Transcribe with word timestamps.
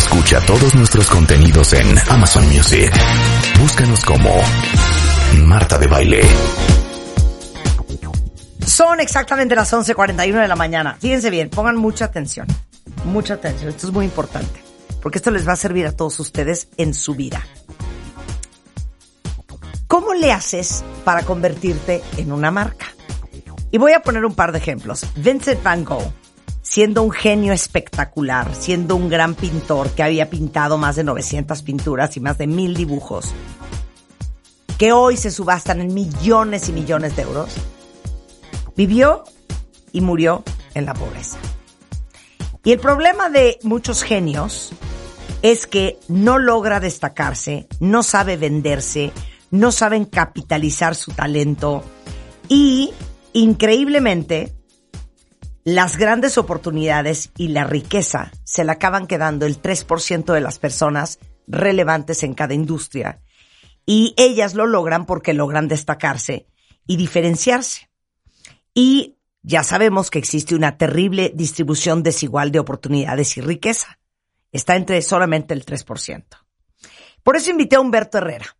Escucha 0.00 0.40
todos 0.46 0.74
nuestros 0.74 1.08
contenidos 1.08 1.74
en 1.74 1.86
Amazon 2.08 2.48
Music. 2.48 2.90
Búscanos 3.60 4.02
como 4.02 4.30
Marta 5.44 5.76
de 5.78 5.86
Baile. 5.86 6.22
Son 8.66 8.98
exactamente 8.98 9.54
las 9.54 9.70
11.41 9.72 10.40
de 10.40 10.48
la 10.48 10.56
mañana. 10.56 10.96
Fíjense 10.98 11.28
bien, 11.28 11.50
pongan 11.50 11.76
mucha 11.76 12.06
atención. 12.06 12.46
Mucha 13.04 13.34
atención. 13.34 13.68
Esto 13.68 13.88
es 13.88 13.92
muy 13.92 14.06
importante. 14.06 14.62
Porque 15.02 15.18
esto 15.18 15.30
les 15.30 15.46
va 15.46 15.52
a 15.52 15.56
servir 15.56 15.86
a 15.86 15.92
todos 15.92 16.18
ustedes 16.18 16.68
en 16.78 16.94
su 16.94 17.14
vida. 17.14 17.42
¿Cómo 19.86 20.14
le 20.14 20.32
haces 20.32 20.82
para 21.04 21.24
convertirte 21.24 22.02
en 22.16 22.32
una 22.32 22.50
marca? 22.50 22.86
Y 23.70 23.76
voy 23.76 23.92
a 23.92 24.00
poner 24.00 24.24
un 24.24 24.34
par 24.34 24.50
de 24.52 24.58
ejemplos. 24.58 25.04
Vincent 25.14 25.62
Van 25.62 25.84
Gogh, 25.84 26.10
siendo 26.70 27.02
un 27.02 27.10
genio 27.10 27.52
espectacular, 27.52 28.54
siendo 28.54 28.94
un 28.94 29.08
gran 29.08 29.34
pintor 29.34 29.90
que 29.90 30.04
había 30.04 30.30
pintado 30.30 30.78
más 30.78 30.94
de 30.94 31.02
900 31.02 31.62
pinturas 31.62 32.16
y 32.16 32.20
más 32.20 32.38
de 32.38 32.46
mil 32.46 32.76
dibujos, 32.76 33.32
que 34.78 34.92
hoy 34.92 35.16
se 35.16 35.32
subastan 35.32 35.80
en 35.80 35.92
millones 35.92 36.68
y 36.68 36.72
millones 36.72 37.16
de 37.16 37.22
euros, 37.22 37.48
vivió 38.76 39.24
y 39.90 40.00
murió 40.00 40.44
en 40.74 40.86
la 40.86 40.94
pobreza. 40.94 41.38
Y 42.62 42.70
el 42.70 42.78
problema 42.78 43.30
de 43.30 43.58
muchos 43.64 44.04
genios 44.04 44.70
es 45.42 45.66
que 45.66 45.98
no 46.06 46.38
logra 46.38 46.78
destacarse, 46.78 47.66
no 47.80 48.04
sabe 48.04 48.36
venderse, 48.36 49.10
no 49.50 49.72
saben 49.72 50.04
capitalizar 50.04 50.94
su 50.94 51.10
talento 51.10 51.82
y, 52.48 52.92
increíblemente, 53.32 54.54
las 55.64 55.96
grandes 55.96 56.38
oportunidades 56.38 57.30
y 57.36 57.48
la 57.48 57.64
riqueza 57.64 58.32
se 58.44 58.64
la 58.64 58.72
acaban 58.72 59.06
quedando 59.06 59.46
el 59.46 59.60
3% 59.60 60.32
de 60.32 60.40
las 60.40 60.58
personas 60.58 61.18
relevantes 61.46 62.22
en 62.22 62.34
cada 62.34 62.54
industria. 62.54 63.20
Y 63.84 64.14
ellas 64.16 64.54
lo 64.54 64.66
logran 64.66 65.04
porque 65.04 65.34
logran 65.34 65.68
destacarse 65.68 66.46
y 66.86 66.96
diferenciarse. 66.96 67.90
Y 68.74 69.18
ya 69.42 69.62
sabemos 69.62 70.10
que 70.10 70.18
existe 70.18 70.54
una 70.54 70.76
terrible 70.76 71.32
distribución 71.34 72.02
desigual 72.02 72.52
de 72.52 72.60
oportunidades 72.60 73.36
y 73.36 73.40
riqueza. 73.40 73.98
Está 74.52 74.76
entre 74.76 75.02
solamente 75.02 75.54
el 75.54 75.64
3%. 75.64 76.24
Por 77.22 77.36
eso 77.36 77.50
invité 77.50 77.76
a 77.76 77.80
Humberto 77.80 78.18
Herrera. 78.18 78.56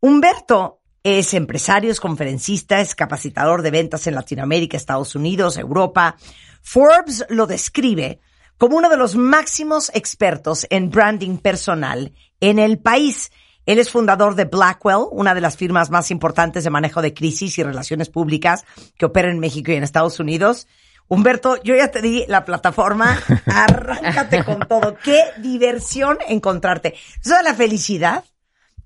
Humberto 0.00 0.82
es 1.08 1.32
empresario, 1.32 1.90
es 1.90 2.00
conferencista, 2.00 2.80
es 2.80 2.94
capacitador 2.94 3.62
de 3.62 3.70
ventas 3.70 4.06
en 4.06 4.14
Latinoamérica, 4.14 4.76
Estados 4.76 5.14
Unidos, 5.14 5.56
Europa. 5.56 6.16
Forbes 6.60 7.24
lo 7.28 7.46
describe 7.46 8.20
como 8.58 8.76
uno 8.76 8.90
de 8.90 8.96
los 8.96 9.14
máximos 9.14 9.90
expertos 9.94 10.66
en 10.70 10.90
branding 10.90 11.38
personal 11.38 12.12
en 12.40 12.58
el 12.58 12.78
país. 12.78 13.30
Él 13.64 13.78
es 13.78 13.90
fundador 13.90 14.34
de 14.34 14.46
Blackwell, 14.46 15.06
una 15.10 15.34
de 15.34 15.40
las 15.40 15.56
firmas 15.56 15.90
más 15.90 16.10
importantes 16.10 16.64
de 16.64 16.70
manejo 16.70 17.00
de 17.00 17.14
crisis 17.14 17.58
y 17.58 17.62
relaciones 17.62 18.08
públicas 18.08 18.64
que 18.96 19.06
opera 19.06 19.30
en 19.30 19.38
México 19.38 19.70
y 19.70 19.76
en 19.76 19.84
Estados 19.84 20.18
Unidos. 20.18 20.66
Humberto, 21.06 21.62
yo 21.62 21.76
ya 21.76 21.90
te 21.90 22.02
di 22.02 22.24
la 22.28 22.44
plataforma, 22.44 23.18
arráncate 23.46 24.44
con 24.44 24.60
todo. 24.66 24.96
Qué 25.02 25.22
diversión 25.38 26.18
encontrarte. 26.28 26.94
Eso 27.22 27.36
es 27.36 27.44
la 27.44 27.54
felicidad 27.54 28.24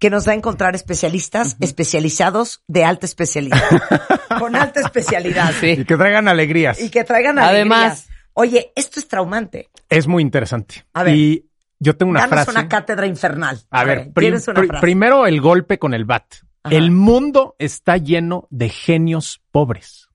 que 0.02 0.10
nos 0.10 0.24
da 0.24 0.34
encontrar 0.34 0.74
especialistas 0.74 1.56
especializados 1.60 2.64
de 2.66 2.84
alta 2.84 3.06
especialidad. 3.06 3.62
con 4.40 4.56
alta 4.56 4.80
especialidad. 4.80 5.54
Y 5.62 5.84
que 5.84 5.96
traigan 5.96 6.26
alegrías. 6.26 6.80
Y 6.80 6.90
que 6.90 7.04
traigan 7.04 7.38
Además. 7.38 7.78
alegrías. 7.78 8.08
Oye, 8.32 8.72
esto 8.74 8.98
es 8.98 9.06
traumante. 9.06 9.70
Es 9.88 10.08
muy 10.08 10.24
interesante. 10.24 10.84
A 10.92 11.04
ver. 11.04 11.14
Y 11.14 11.48
yo 11.78 11.96
tengo 11.96 12.10
una 12.10 12.22
Danos 12.22 12.32
frase. 12.32 12.50
una 12.50 12.68
cátedra 12.68 13.06
infernal. 13.06 13.60
A 13.70 13.84
ver, 13.84 14.12
prim- 14.12 14.30
tienes 14.30 14.48
una 14.48 14.64
frase. 14.64 14.80
primero 14.80 15.24
el 15.28 15.40
golpe 15.40 15.78
con 15.78 15.94
el 15.94 16.04
bat. 16.04 16.24
Ajá. 16.64 16.74
El 16.74 16.90
mundo 16.90 17.54
está 17.60 17.96
lleno 17.96 18.48
de 18.50 18.70
genios 18.70 19.40
pobres. 19.52 20.08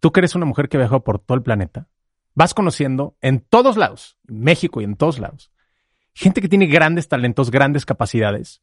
Tú 0.00 0.10
que 0.10 0.18
eres 0.18 0.34
una 0.34 0.44
mujer 0.44 0.68
que 0.68 0.76
ha 0.76 0.80
viajado 0.80 1.04
por 1.04 1.20
todo 1.20 1.36
el 1.36 1.44
planeta, 1.44 1.86
vas 2.34 2.52
conociendo 2.52 3.16
en 3.20 3.38
todos 3.48 3.76
lados, 3.76 4.18
México 4.26 4.80
y 4.80 4.84
en 4.84 4.96
todos 4.96 5.20
lados, 5.20 5.52
gente 6.14 6.40
que 6.40 6.48
tiene 6.48 6.66
grandes 6.66 7.06
talentos, 7.06 7.52
grandes 7.52 7.86
capacidades, 7.86 8.60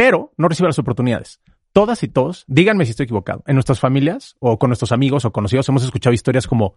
pero 0.00 0.32
no 0.38 0.48
recibe 0.48 0.66
las 0.66 0.78
oportunidades. 0.78 1.42
Todas 1.74 2.02
y 2.02 2.08
todos, 2.08 2.46
díganme 2.48 2.86
si 2.86 2.92
estoy 2.92 3.04
equivocado, 3.04 3.42
en 3.46 3.54
nuestras 3.54 3.80
familias 3.80 4.34
o 4.38 4.58
con 4.58 4.70
nuestros 4.70 4.92
amigos 4.92 5.26
o 5.26 5.30
conocidos 5.30 5.68
hemos 5.68 5.84
escuchado 5.84 6.14
historias 6.14 6.46
como 6.46 6.76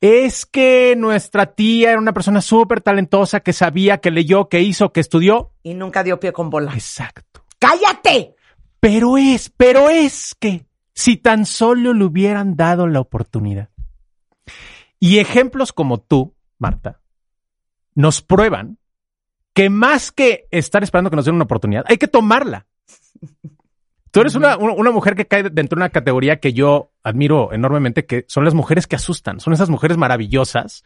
es 0.00 0.46
que 0.46 0.94
nuestra 0.96 1.52
tía 1.52 1.90
era 1.90 1.98
una 1.98 2.14
persona 2.14 2.40
súper 2.40 2.80
talentosa 2.80 3.40
que 3.40 3.52
sabía, 3.52 3.98
que 3.98 4.10
leyó, 4.10 4.48
que 4.48 4.62
hizo, 4.62 4.94
que 4.94 5.00
estudió. 5.00 5.52
Y 5.62 5.74
nunca 5.74 6.02
dio 6.02 6.18
pie 6.20 6.32
con 6.32 6.48
bola. 6.48 6.72
Exacto. 6.72 7.44
¡Cállate! 7.58 8.34
Pero 8.80 9.18
es, 9.18 9.50
pero 9.54 9.90
es 9.90 10.34
que 10.34 10.64
si 10.94 11.18
tan 11.18 11.44
solo 11.44 11.92
le 11.92 12.04
hubieran 12.06 12.56
dado 12.56 12.86
la 12.86 13.00
oportunidad. 13.00 13.68
Y 14.98 15.18
ejemplos 15.18 15.74
como 15.74 15.98
tú, 15.98 16.34
Marta, 16.58 17.02
nos 17.94 18.22
prueban 18.22 18.78
que 19.58 19.70
más 19.70 20.12
que 20.12 20.46
estar 20.52 20.84
esperando 20.84 21.10
que 21.10 21.16
nos 21.16 21.24
den 21.24 21.34
una 21.34 21.42
oportunidad, 21.42 21.84
hay 21.88 21.96
que 21.98 22.06
tomarla. 22.06 22.68
Tú 24.12 24.20
eres 24.20 24.36
una, 24.36 24.56
una- 24.56 24.92
mujer 24.92 25.16
que 25.16 25.26
cae 25.26 25.42
dentro 25.50 25.74
de 25.74 25.82
una 25.82 25.88
categoría 25.88 26.38
que 26.38 26.52
yo 26.52 26.92
admiro 27.02 27.52
enormemente, 27.52 28.06
que 28.06 28.24
son 28.28 28.44
las 28.44 28.54
mujeres 28.54 28.86
que 28.86 28.94
asustan, 28.94 29.40
son 29.40 29.52
esas 29.52 29.68
mujeres 29.68 29.96
maravillosas 29.96 30.84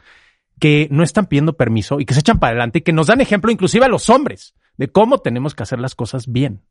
que 0.59 0.89
no 0.91 1.03
están 1.03 1.27
pidiendo 1.27 1.53
permiso 1.53 2.01
y 2.01 2.07
que 2.07 2.15
se 2.15 2.21
echan 2.21 2.39
para 2.39 2.53
adelante 2.53 2.79
y 2.79 2.83
que 2.83 2.95
nos 2.95 3.09
dan 3.09 3.21
ejemplo 3.21 3.53
inclusive 3.53 3.85
a 3.85 3.89
los 3.89 4.09
hombres 4.09 4.55
de 4.79 4.89
cómo 4.89 5.19
tenemos 5.19 5.55
que 5.55 5.65
hacer 5.65 5.79
las 5.79 5.95
cosas 5.95 6.33
bien. 6.33 6.63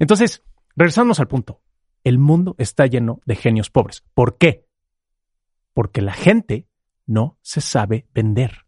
Entonces, 0.00 0.42
regresamos 0.74 1.20
al 1.20 1.28
punto. 1.28 1.60
El 2.02 2.18
mundo 2.18 2.56
está 2.58 2.86
lleno 2.86 3.20
de 3.24 3.36
genios 3.36 3.70
pobres. 3.70 4.02
¿Por 4.14 4.36
qué? 4.36 4.66
Porque 5.74 6.02
la 6.02 6.12
gente 6.12 6.66
no 7.06 7.38
se 7.40 7.60
sabe 7.60 8.08
vender. 8.12 8.65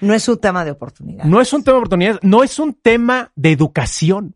No 0.00 0.14
es 0.14 0.28
un 0.28 0.38
tema 0.38 0.64
de 0.64 0.72
oportunidad. 0.72 1.24
No 1.24 1.40
es 1.40 1.52
un 1.52 1.62
tema 1.62 1.74
de 1.74 1.78
oportunidades, 1.78 2.20
no 2.22 2.42
es 2.42 2.58
un 2.58 2.74
tema 2.74 3.30
de 3.36 3.52
educación. 3.52 4.34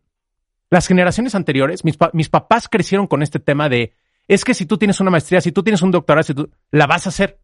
Las 0.69 0.87
generaciones 0.87 1.35
anteriores, 1.35 1.83
mis, 1.83 1.97
pa- 1.97 2.11
mis 2.13 2.29
papás 2.29 2.67
crecieron 2.69 3.07
con 3.07 3.21
este 3.23 3.39
tema 3.39 3.69
de, 3.69 3.93
es 4.27 4.43
que 4.45 4.53
si 4.53 4.65
tú 4.65 4.77
tienes 4.77 4.99
una 4.99 5.11
maestría, 5.11 5.41
si 5.41 5.51
tú 5.51 5.63
tienes 5.63 5.81
un 5.81 5.91
doctorado, 5.91 6.23
si 6.23 6.33
tú, 6.33 6.49
la 6.71 6.87
vas 6.87 7.05
a 7.05 7.09
hacer. 7.09 7.39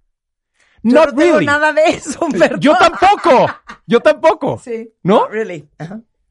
Yo 0.81 1.05
no 1.05 1.11
really. 1.11 1.45
nada 1.45 1.71
de 1.71 1.81
eso, 1.87 2.19
Humberto. 2.25 2.57
Yo 2.59 2.73
tampoco, 2.77 3.47
yo 3.85 3.99
tampoco. 4.01 4.59
Sí. 4.63 4.89
¿No? 5.03 5.27
Really. 5.27 5.67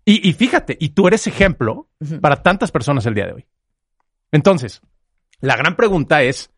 Y 0.04 0.32
fíjate, 0.32 0.76
y 0.80 0.90
tú 0.90 1.06
eres 1.06 1.26
ejemplo 1.26 1.88
para 2.20 2.42
tantas 2.42 2.70
personas 2.72 3.06
el 3.06 3.14
día 3.14 3.26
de 3.26 3.32
hoy. 3.34 3.46
Entonces, 4.32 4.80
la 5.40 5.56
gran 5.56 5.76
pregunta 5.76 6.22
es, 6.22 6.50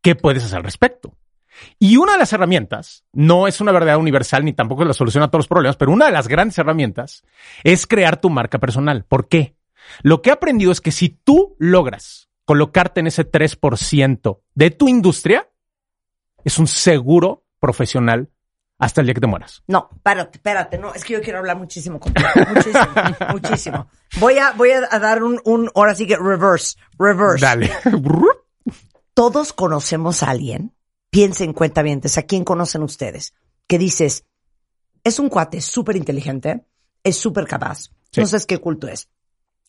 ¿qué 0.00 0.14
puedes 0.14 0.44
hacer 0.44 0.58
al 0.58 0.64
respecto? 0.64 1.14
Y 1.78 1.96
una 1.96 2.12
de 2.12 2.18
las 2.18 2.32
herramientas, 2.32 3.04
no 3.12 3.46
es 3.46 3.60
una 3.60 3.72
verdad 3.72 3.98
universal 3.98 4.44
ni 4.44 4.52
tampoco 4.52 4.82
es 4.82 4.88
la 4.88 4.94
solución 4.94 5.22
a 5.22 5.28
todos 5.28 5.40
los 5.40 5.48
problemas, 5.48 5.76
pero 5.76 5.92
una 5.92 6.06
de 6.06 6.12
las 6.12 6.28
grandes 6.28 6.58
herramientas 6.58 7.24
es 7.64 7.86
crear 7.86 8.20
tu 8.20 8.30
marca 8.30 8.58
personal. 8.58 9.04
¿Por 9.04 9.28
qué? 9.28 9.56
Lo 10.02 10.22
que 10.22 10.30
he 10.30 10.32
aprendido 10.32 10.72
es 10.72 10.80
que 10.80 10.92
si 10.92 11.08
tú 11.08 11.56
logras 11.58 12.28
colocarte 12.44 13.00
en 13.00 13.06
ese 13.06 13.30
3% 13.30 14.40
de 14.54 14.70
tu 14.70 14.88
industria, 14.88 15.48
es 16.44 16.58
un 16.58 16.66
seguro 16.66 17.44
profesional 17.60 18.30
hasta 18.78 19.00
el 19.00 19.08
día 19.08 19.14
que 19.14 19.20
te 19.20 19.26
mueras. 19.26 19.62
No, 19.66 19.90
espérate, 19.92 20.38
espérate, 20.38 20.78
no, 20.78 20.94
es 20.94 21.04
que 21.04 21.14
yo 21.14 21.20
quiero 21.20 21.40
hablar 21.40 21.56
muchísimo 21.56 21.98
contigo, 21.98 22.28
muchísimo, 22.48 22.86
muchísimo. 23.32 23.90
Voy 24.18 24.38
a, 24.38 24.52
voy 24.52 24.70
a 24.70 24.98
dar 24.98 25.22
un, 25.22 25.40
un, 25.44 25.70
ahora 25.74 25.94
sí 25.94 26.06
que 26.06 26.16
reverse, 26.16 26.78
reverse. 26.98 27.44
Dale. 27.44 27.72
Todos 29.14 29.52
conocemos 29.52 30.22
a 30.22 30.30
alguien, 30.30 30.72
piensen 31.10 31.52
cuentavientes, 31.52 32.18
¿a 32.18 32.22
quién 32.22 32.44
conocen 32.44 32.82
ustedes? 32.82 33.34
Que 33.66 33.78
dices, 33.78 34.24
es 35.04 35.18
un 35.18 35.28
cuate 35.28 35.60
súper 35.60 35.96
inteligente, 35.96 36.64
es 37.02 37.16
súper 37.16 37.46
capaz, 37.46 37.90
Sí. 38.10 38.20
no 38.20 38.26
sabes 38.26 38.46
qué 38.46 38.58
culto 38.58 38.88
es, 38.88 39.08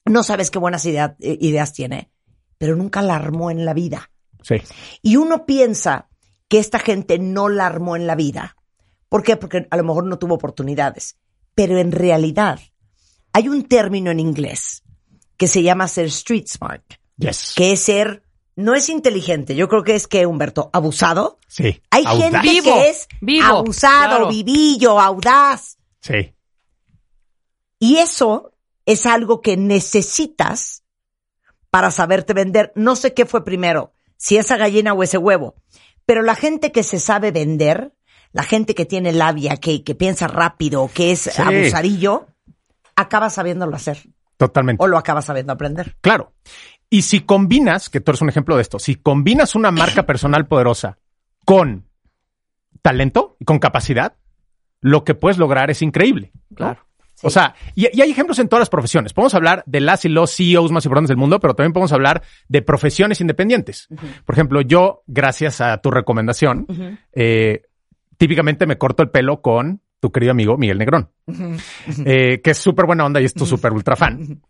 no 0.05 0.23
sabes 0.23 0.49
qué 0.51 0.59
buenas 0.59 0.85
idea- 0.85 1.15
eh, 1.19 1.37
ideas 1.41 1.73
tiene, 1.73 2.11
pero 2.57 2.75
nunca 2.75 3.01
la 3.01 3.15
armó 3.15 3.51
en 3.51 3.65
la 3.65 3.73
vida. 3.73 4.11
Sí. 4.41 4.55
Y 5.01 5.17
uno 5.17 5.45
piensa 5.45 6.09
que 6.47 6.59
esta 6.59 6.79
gente 6.79 7.19
no 7.19 7.49
la 7.49 7.65
armó 7.67 7.95
en 7.95 8.07
la 8.07 8.15
vida 8.15 8.55
¿Por 9.09 9.23
qué? 9.23 9.37
Porque 9.37 9.67
a 9.71 9.75
lo 9.75 9.83
mejor 9.83 10.05
no 10.05 10.19
tuvo 10.19 10.35
oportunidades. 10.35 11.17
Pero 11.55 11.79
en 11.79 11.91
realidad 11.91 12.59
hay 13.33 13.49
un 13.49 13.63
término 13.63 14.11
en 14.11 14.19
inglés 14.19 14.83
que 15.35 15.47
se 15.47 15.63
llama 15.63 15.87
ser 15.87 16.05
street 16.05 16.45
smart, 16.45 16.83
Yes. 17.17 17.53
que 17.55 17.71
es 17.71 17.79
ser, 17.79 18.21
no 18.59 18.75
es 18.75 18.89
inteligente, 18.89 19.55
yo 19.55 19.67
creo 19.69 19.83
que 19.83 19.95
es 19.95 20.07
que, 20.07 20.25
Humberto, 20.25 20.69
abusado. 20.73 21.39
Sí. 21.47 21.81
Hay 21.91 22.03
Audaz. 22.05 22.21
gente 22.31 22.39
Vivo, 22.41 22.73
que 22.75 22.89
es 22.89 23.07
vivo, 23.21 23.45
abusado, 23.45 24.07
claro. 24.17 24.29
vivillo, 24.29 24.99
audaz. 24.99 25.77
Sí. 26.01 26.33
Y 27.79 27.97
eso 27.97 28.51
es 28.85 29.05
algo 29.05 29.41
que 29.41 29.55
necesitas 29.57 30.83
para 31.69 31.91
saberte 31.91 32.33
vender. 32.33 32.71
No 32.75 32.95
sé 32.95 33.13
qué 33.13 33.25
fue 33.25 33.45
primero, 33.45 33.93
si 34.17 34.37
esa 34.37 34.57
gallina 34.57 34.93
o 34.93 35.03
ese 35.03 35.17
huevo, 35.17 35.55
pero 36.05 36.21
la 36.21 36.35
gente 36.35 36.71
que 36.71 36.83
se 36.83 36.99
sabe 36.99 37.31
vender, 37.31 37.93
la 38.33 38.43
gente 38.43 38.75
que 38.75 38.85
tiene 38.85 39.13
labia, 39.13 39.57
que, 39.57 39.83
que 39.83 39.95
piensa 39.95 40.27
rápido, 40.27 40.89
que 40.93 41.11
es 41.11 41.21
Sí. 41.21 41.41
abusarillo, 41.41 42.27
acaba 42.95 43.29
sabiéndolo 43.29 43.75
hacer 43.75 44.03
Totalmente. 44.39 44.81
o 44.81 44.87
lo 44.87 44.97
acaba 44.97 45.21
sabiendo 45.21 45.51
aprender. 45.51 45.97
Claro. 45.99 46.31
Y 46.89 47.01
si 47.01 47.19
combinas, 47.19 47.89
que 47.89 47.99
tú 47.99 48.11
eres 48.11 48.21
un 48.21 48.29
ejemplo 48.29 48.55
de 48.55 48.61
esto, 48.61 48.79
si 48.79 48.95
combinas 48.95 49.53
una 49.53 49.69
marca 49.69 50.05
personal 50.05 50.47
poderosa 50.47 50.97
con 51.43 51.89
talento 52.81 53.35
y 53.37 53.43
con 53.43 53.59
capacidad, 53.59 54.15
lo 54.79 55.03
que 55.03 55.13
puedes 55.13 55.37
lograr 55.37 55.69
es 55.69 55.81
increíble. 55.81 56.31
¿no? 56.51 56.55
Claro. 56.55 56.85
O 57.21 57.29
sea, 57.29 57.53
y, 57.75 57.85
y 57.91 58.01
hay 58.01 58.11
ejemplos 58.11 58.39
en 58.39 58.47
todas 58.47 58.61
las 58.61 58.69
profesiones. 58.69 59.11
Podemos 59.11 59.35
hablar 59.35 59.61
de 59.65 59.81
las 59.81 60.05
y 60.05 60.09
los 60.09 60.33
CEOs 60.33 60.71
más 60.71 60.85
importantes 60.85 61.09
del 61.09 61.17
mundo, 61.17 61.41
pero 61.41 61.53
también 61.53 61.73
podemos 61.73 61.91
hablar 61.91 62.23
de 62.47 62.61
profesiones 62.61 63.19
independientes. 63.19 63.89
Por 64.25 64.35
ejemplo, 64.35 64.61
yo, 64.61 65.03
gracias 65.05 65.59
a 65.59 65.77
tu 65.79 65.91
recomendación, 65.91 66.65
eh, 67.11 67.63
típicamente 68.17 68.65
me 68.65 68.77
corto 68.77 69.03
el 69.03 69.09
pelo 69.09 69.41
con 69.41 69.81
tu 69.99 70.11
querido 70.11 70.31
amigo 70.31 70.57
Miguel 70.57 70.77
Negrón, 70.77 71.09
eh, 72.05 72.41
que 72.41 72.51
es 72.51 72.57
súper 72.57 72.85
buena 72.85 73.05
onda 73.05 73.21
y 73.21 73.25
es 73.25 73.33
tu 73.33 73.45
súper 73.45 73.73
ultra 73.73 73.95
fan. 73.95 74.41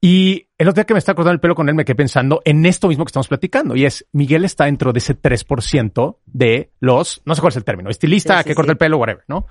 Y 0.00 0.48
el 0.56 0.66
otro 0.66 0.76
día 0.76 0.84
que 0.84 0.94
me 0.94 0.98
estaba 0.98 1.14
cortando 1.16 1.34
el 1.34 1.40
pelo 1.40 1.54
con 1.54 1.68
él, 1.68 1.74
me 1.74 1.84
quedé 1.84 1.94
pensando 1.94 2.40
en 2.44 2.64
esto 2.64 2.88
mismo 2.88 3.04
que 3.04 3.10
estamos 3.10 3.28
platicando. 3.28 3.76
Y 3.76 3.84
es, 3.84 4.06
Miguel 4.12 4.46
está 4.46 4.64
dentro 4.64 4.92
de 4.92 4.98
ese 4.98 5.20
3% 5.20 6.16
de 6.24 6.72
los, 6.80 7.20
no 7.26 7.34
sé 7.34 7.40
cuál 7.42 7.50
es 7.50 7.56
el 7.56 7.64
término, 7.64 7.90
estilista 7.90 8.38
Sí, 8.38 8.44
sí, 8.44 8.48
que 8.48 8.54
corta 8.54 8.70
sí. 8.70 8.72
el 8.72 8.78
pelo, 8.78 8.96
whatever, 8.96 9.24
¿no? 9.28 9.46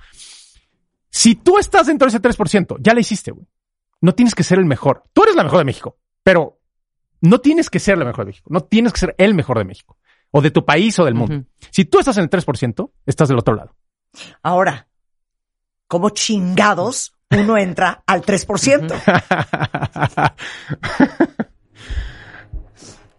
Si 1.08 1.36
tú 1.36 1.58
estás 1.58 1.86
dentro 1.86 2.10
de 2.10 2.16
ese 2.16 2.20
3%, 2.20 2.78
ya 2.80 2.94
la 2.94 3.00
hiciste, 3.00 3.30
güey. 3.30 3.46
No 4.00 4.14
tienes 4.14 4.34
que 4.34 4.42
ser 4.42 4.58
el 4.58 4.64
mejor. 4.64 5.04
Tú 5.12 5.22
eres 5.22 5.36
la 5.36 5.44
mejor 5.44 5.58
de 5.58 5.64
México, 5.64 5.98
pero 6.22 6.58
no 7.20 7.40
tienes 7.40 7.70
que 7.70 7.78
ser 7.78 7.98
la 7.98 8.04
mejor 8.04 8.24
de 8.24 8.30
México. 8.30 8.48
No 8.50 8.62
tienes 8.62 8.92
que 8.92 9.00
ser 9.00 9.14
el 9.18 9.34
mejor 9.34 9.58
de 9.58 9.64
México. 9.64 9.98
O 10.32 10.40
de 10.40 10.50
tu 10.50 10.64
país 10.64 10.98
o 10.98 11.04
del 11.04 11.14
mundo. 11.14 11.44
Si 11.70 11.84
tú 11.84 11.98
estás 11.98 12.16
en 12.16 12.24
el 12.24 12.30
3%, 12.30 12.90
estás 13.06 13.28
del 13.28 13.38
otro 13.38 13.54
lado. 13.54 13.76
Ahora, 14.42 14.88
¿cómo 15.90 16.10
chingados 16.10 17.16
uno 17.30 17.58
entra 17.58 18.04
al 18.06 18.22
3%? 18.22 18.94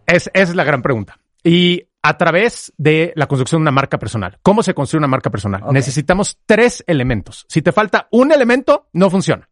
es, 0.06 0.30
esa 0.32 0.50
es 0.50 0.54
la 0.54 0.64
gran 0.64 0.80
pregunta. 0.80 1.18
Y 1.44 1.86
a 2.02 2.16
través 2.16 2.72
de 2.78 3.12
la 3.14 3.26
construcción 3.26 3.60
de 3.60 3.64
una 3.64 3.72
marca 3.72 3.98
personal. 3.98 4.38
¿Cómo 4.42 4.62
se 4.62 4.72
construye 4.72 5.00
una 5.00 5.06
marca 5.06 5.28
personal? 5.28 5.62
Necesitamos 5.70 6.38
tres 6.46 6.82
elementos. 6.86 7.44
Si 7.46 7.60
te 7.60 7.72
falta 7.72 8.08
un 8.10 8.32
elemento, 8.32 8.88
no 8.94 9.10
funciona. 9.10 9.50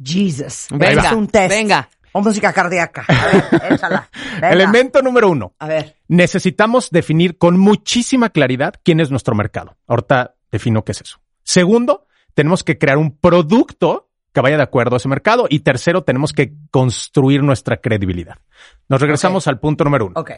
Jesus. 0.00 0.68
Venga, 0.70 1.08
es 1.08 1.12
un 1.12 1.26
test. 1.26 1.50
venga. 1.50 1.88
O 2.12 2.22
música 2.22 2.52
cardíaca. 2.52 3.04
A 3.08 3.26
ver, 3.26 3.44
échala. 3.72 4.08
Venga. 4.34 4.52
Elemento 4.52 5.02
número 5.02 5.28
uno. 5.28 5.54
A 5.58 5.66
ver. 5.66 5.96
Necesitamos 6.06 6.90
definir 6.90 7.36
con 7.36 7.58
muchísima 7.58 8.30
claridad 8.30 8.74
quién 8.84 9.00
es 9.00 9.10
nuestro 9.10 9.34
mercado. 9.34 9.76
Ahorita 9.88 10.36
defino 10.52 10.84
qué 10.84 10.92
es 10.92 11.00
eso. 11.00 11.20
Segundo, 11.42 12.06
tenemos 12.34 12.64
que 12.64 12.78
crear 12.78 12.98
un 12.98 13.16
producto 13.16 14.10
que 14.32 14.40
vaya 14.40 14.56
de 14.56 14.62
acuerdo 14.62 14.96
a 14.96 14.98
ese 14.98 15.08
mercado. 15.08 15.46
Y 15.48 15.60
tercero, 15.60 16.02
tenemos 16.02 16.32
que 16.32 16.52
construir 16.70 17.42
nuestra 17.42 17.78
credibilidad. 17.78 18.38
Nos 18.88 19.00
regresamos 19.00 19.46
al 19.46 19.58
punto 19.58 19.84
número 19.84 20.06
uno. 20.06 20.20
Ok. 20.20 20.32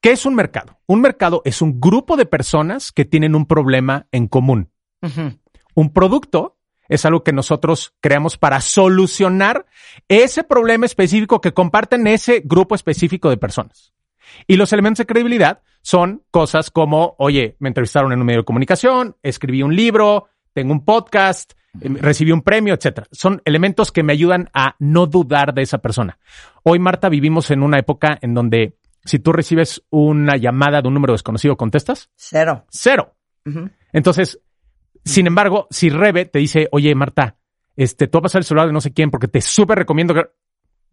¿Qué 0.00 0.10
es 0.10 0.26
un 0.26 0.34
mercado? 0.34 0.80
Un 0.86 1.00
mercado 1.00 1.42
es 1.44 1.62
un 1.62 1.80
grupo 1.80 2.16
de 2.16 2.26
personas 2.26 2.90
que 2.90 3.04
tienen 3.04 3.34
un 3.34 3.46
problema 3.46 4.06
en 4.10 4.26
común. 4.26 4.70
Un 5.74 5.92
producto 5.92 6.58
es 6.88 7.04
algo 7.06 7.22
que 7.22 7.32
nosotros 7.32 7.94
creamos 8.00 8.36
para 8.36 8.60
solucionar 8.60 9.66
ese 10.08 10.44
problema 10.44 10.86
específico 10.86 11.40
que 11.40 11.54
comparten 11.54 12.06
ese 12.06 12.42
grupo 12.44 12.74
específico 12.74 13.30
de 13.30 13.36
personas. 13.36 13.94
Y 14.46 14.56
los 14.56 14.72
elementos 14.72 14.98
de 14.98 15.06
credibilidad 15.06 15.62
son 15.82 16.24
cosas 16.30 16.70
como, 16.70 17.14
oye, 17.18 17.56
me 17.60 17.68
entrevistaron 17.68 18.12
en 18.12 18.20
un 18.20 18.26
medio 18.26 18.40
de 18.40 18.44
comunicación, 18.44 19.16
escribí 19.22 19.62
un 19.62 19.74
libro, 19.74 20.28
tengo 20.52 20.72
un 20.72 20.84
podcast, 20.84 21.52
eh, 21.80 21.88
recibí 21.88 22.32
un 22.32 22.42
premio, 22.42 22.74
etcétera. 22.74 23.06
Son 23.10 23.40
elementos 23.44 23.92
que 23.92 24.02
me 24.02 24.12
ayudan 24.12 24.50
a 24.52 24.76
no 24.78 25.06
dudar 25.06 25.54
de 25.54 25.62
esa 25.62 25.78
persona. 25.78 26.18
Hoy, 26.62 26.78
Marta, 26.78 27.08
vivimos 27.08 27.50
en 27.50 27.62
una 27.62 27.78
época 27.78 28.18
en 28.20 28.34
donde 28.34 28.76
si 29.04 29.18
tú 29.18 29.32
recibes 29.32 29.82
una 29.90 30.36
llamada 30.36 30.80
de 30.80 30.88
un 30.88 30.94
número 30.94 31.14
desconocido, 31.14 31.56
¿contestas? 31.56 32.10
Cero. 32.16 32.66
Cero. 32.70 33.16
Entonces, 33.92 34.40
sin 35.04 35.26
embargo, 35.26 35.66
si 35.70 35.90
Rebe 35.90 36.26
te 36.26 36.38
dice, 36.38 36.68
oye, 36.70 36.94
Marta, 36.94 37.36
este, 37.76 38.06
tú 38.06 38.18
vas 38.18 38.20
a 38.20 38.22
pasar 38.22 38.40
el 38.40 38.44
celular 38.44 38.66
de 38.68 38.72
no 38.72 38.80
sé 38.80 38.92
quién 38.92 39.10
porque 39.10 39.28
te 39.28 39.40
súper 39.40 39.78
recomiendo 39.78 40.14
que 40.14 40.26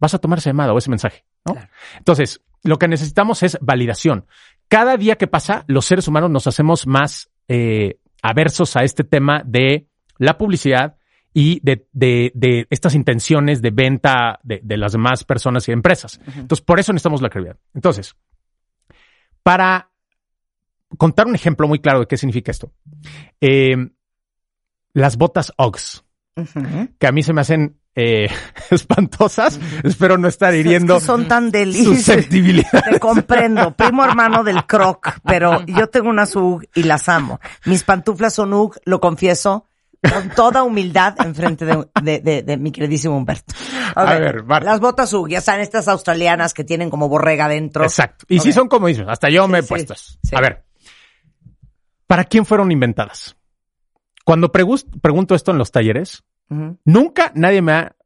vas 0.00 0.14
a 0.14 0.18
tomar 0.18 0.38
esa 0.38 0.50
llamada 0.50 0.72
o 0.72 0.78
ese 0.78 0.90
mensaje, 0.90 1.24
¿no? 1.44 1.52
Claro. 1.52 1.68
Entonces, 1.98 2.42
lo 2.64 2.78
que 2.78 2.88
necesitamos 2.88 3.42
es 3.42 3.58
validación. 3.60 4.26
Cada 4.68 4.96
día 4.96 5.16
que 5.16 5.26
pasa, 5.26 5.64
los 5.68 5.84
seres 5.84 6.08
humanos 6.08 6.30
nos 6.30 6.46
hacemos 6.46 6.86
más 6.86 7.30
eh, 7.48 7.99
aversos 8.22 8.76
a 8.76 8.82
este 8.84 9.04
tema 9.04 9.42
de 9.44 9.88
la 10.18 10.36
publicidad 10.38 10.96
y 11.32 11.60
de, 11.62 11.86
de- 11.92 12.32
de 12.34 12.66
estas 12.70 12.94
intenciones 12.94 13.62
de 13.62 13.70
venta 13.70 14.40
de, 14.42 14.60
de 14.62 14.76
las 14.76 14.92
demás 14.92 15.24
personas 15.24 15.68
y 15.68 15.72
empresas. 15.72 16.20
Entonces, 16.36 16.60
por 16.64 16.80
eso 16.80 16.92
necesitamos 16.92 17.22
la 17.22 17.30
credibilidad. 17.30 17.60
Entonces, 17.74 18.16
para 19.42 19.90
contar 20.98 21.26
un 21.26 21.34
ejemplo 21.34 21.68
muy 21.68 21.78
claro 21.78 22.00
de 22.00 22.06
qué 22.06 22.16
significa 22.16 22.50
esto, 22.50 22.72
eh, 23.40 23.76
las 24.92 25.16
botas 25.16 25.52
Uggs, 25.56 26.04
que 26.98 27.06
a 27.06 27.12
mí 27.12 27.22
se 27.22 27.32
me 27.32 27.40
hacen 27.42 27.79
eh, 28.00 28.30
espantosas, 28.70 29.60
espero 29.84 30.16
no 30.18 30.28
estar 30.28 30.54
hiriendo 30.54 30.96
Es 30.96 31.02
que 31.02 31.06
son 31.06 31.28
tan 31.28 31.50
deliciosas. 31.50 32.28
Te 32.28 32.98
comprendo, 32.98 33.76
primo 33.76 34.04
hermano 34.04 34.42
del 34.42 34.64
croc, 34.66 35.18
pero 35.24 35.64
yo 35.66 35.88
tengo 35.88 36.08
unas 36.08 36.34
UG 36.34 36.64
y 36.74 36.84
las 36.84 37.08
amo. 37.08 37.40
Mis 37.66 37.84
pantuflas 37.84 38.34
son 38.34 38.52
UG, 38.54 38.76
lo 38.84 39.00
confieso, 39.00 39.66
con 40.02 40.30
toda 40.30 40.62
humildad 40.62 41.14
enfrente 41.20 41.66
de, 41.66 41.86
de, 42.02 42.20
de, 42.20 42.42
de 42.42 42.56
mi 42.56 42.72
queridísimo 42.72 43.16
Humberto. 43.16 43.52
A 43.94 44.04
ver, 44.04 44.44
Marta. 44.44 44.70
Las 44.70 44.80
botas 44.80 45.12
UG, 45.12 45.28
ya 45.28 45.40
saben, 45.40 45.60
estas 45.60 45.88
australianas 45.88 46.54
que 46.54 46.64
tienen 46.64 46.88
como 46.88 47.08
borrega 47.08 47.48
dentro. 47.48 47.84
Exacto. 47.84 48.24
Y 48.28 48.40
sí 48.40 48.48
Ok. 48.48 48.54
son 48.54 48.68
como 48.68 48.86
dices, 48.86 49.04
hasta 49.08 49.28
yo 49.28 49.46
me 49.46 49.58
he 49.58 49.62
sí, 49.62 49.74
sí. 50.22 50.34
A 50.34 50.40
ver, 50.40 50.64
¿para 52.06 52.24
quién 52.24 52.46
fueron 52.46 52.72
inventadas? 52.72 53.36
Cuando 54.24 54.52
pregunto 54.52 55.34
esto 55.34 55.50
en 55.50 55.58
los 55.58 55.70
talleres, 55.70 56.22
Nunca 56.84 57.32
nadie 57.34 57.62
me 57.62 57.72
ha 57.72 57.96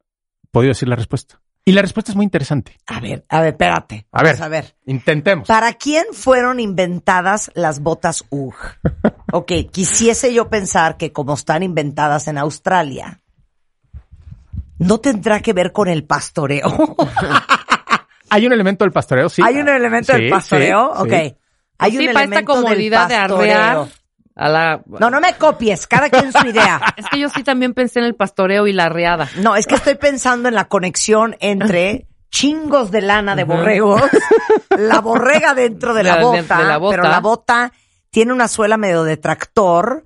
podido 0.50 0.70
decir 0.70 0.88
la 0.88 0.96
respuesta. 0.96 1.40
Y 1.66 1.72
la 1.72 1.80
respuesta 1.80 2.12
es 2.12 2.16
muy 2.16 2.24
interesante. 2.24 2.78
A 2.86 3.00
ver, 3.00 3.24
a 3.30 3.40
ver, 3.40 3.48
espérate. 3.54 4.06
A 4.12 4.22
ver, 4.22 4.32
Vamos 4.34 4.40
a 4.42 4.48
ver. 4.48 4.76
intentemos. 4.84 5.48
¿Para 5.48 5.72
quién 5.72 6.04
fueron 6.12 6.60
inventadas 6.60 7.50
las 7.54 7.80
botas 7.80 8.24
UG? 8.30 8.54
Ok, 9.32 9.50
quisiese 9.72 10.32
yo 10.32 10.48
pensar 10.48 10.96
que 10.96 11.10
como 11.10 11.34
están 11.34 11.64
inventadas 11.64 12.28
en 12.28 12.38
Australia, 12.38 13.20
no 14.78 14.98
tendrá 15.00 15.40
que 15.40 15.52
ver 15.52 15.72
con 15.72 15.88
el 15.88 16.04
pastoreo. 16.04 16.68
Hay 18.30 18.46
un 18.46 18.52
elemento 18.52 18.84
del 18.84 18.92
pastoreo, 18.92 19.28
sí. 19.28 19.42
¿Hay 19.44 19.56
un 19.56 19.68
elemento 19.68 20.12
Sí, 20.12 20.20
del 20.20 20.30
pastoreo? 20.30 20.92
sí, 20.96 21.02
ok. 21.02 21.08
sí. 21.10 21.36
Hay 21.78 21.90
sí, 21.92 21.98
un 21.98 22.06
para 22.12 22.24
esta 22.24 22.36
elemento 22.36 22.52
del 22.54 22.62
comodidad 22.64 23.08
de 23.08 23.14
pastoreo. 23.16 23.54
arrear. 23.58 23.88
A 24.36 24.48
la... 24.48 24.82
No, 24.86 25.10
no 25.10 25.20
me 25.20 25.34
copies, 25.34 25.86
cada 25.86 26.10
quien 26.10 26.32
su 26.32 26.46
idea. 26.46 26.80
Es 26.96 27.06
que 27.08 27.18
yo 27.20 27.28
sí 27.28 27.44
también 27.44 27.72
pensé 27.72 28.00
en 28.00 28.06
el 28.06 28.14
pastoreo 28.14 28.66
y 28.66 28.72
la 28.72 28.86
arreada. 28.86 29.28
No, 29.38 29.54
es 29.54 29.66
que 29.66 29.76
estoy 29.76 29.94
pensando 29.94 30.48
en 30.48 30.54
la 30.54 30.66
conexión 30.66 31.36
entre 31.40 32.06
chingos 32.30 32.90
de 32.90 33.00
lana 33.00 33.36
de 33.36 33.44
borregos, 33.44 34.02
la 34.76 35.00
borrega 35.00 35.54
dentro 35.54 35.94
de 35.94 36.02
la, 36.02 36.16
bota, 36.16 36.58
de 36.58 36.64
la 36.64 36.78
bota. 36.78 36.96
pero 36.96 37.08
la 37.08 37.20
bota 37.20 37.72
tiene 38.10 38.32
una 38.32 38.48
suela 38.48 38.76
medio 38.76 39.04
de 39.04 39.16
tractor, 39.16 40.04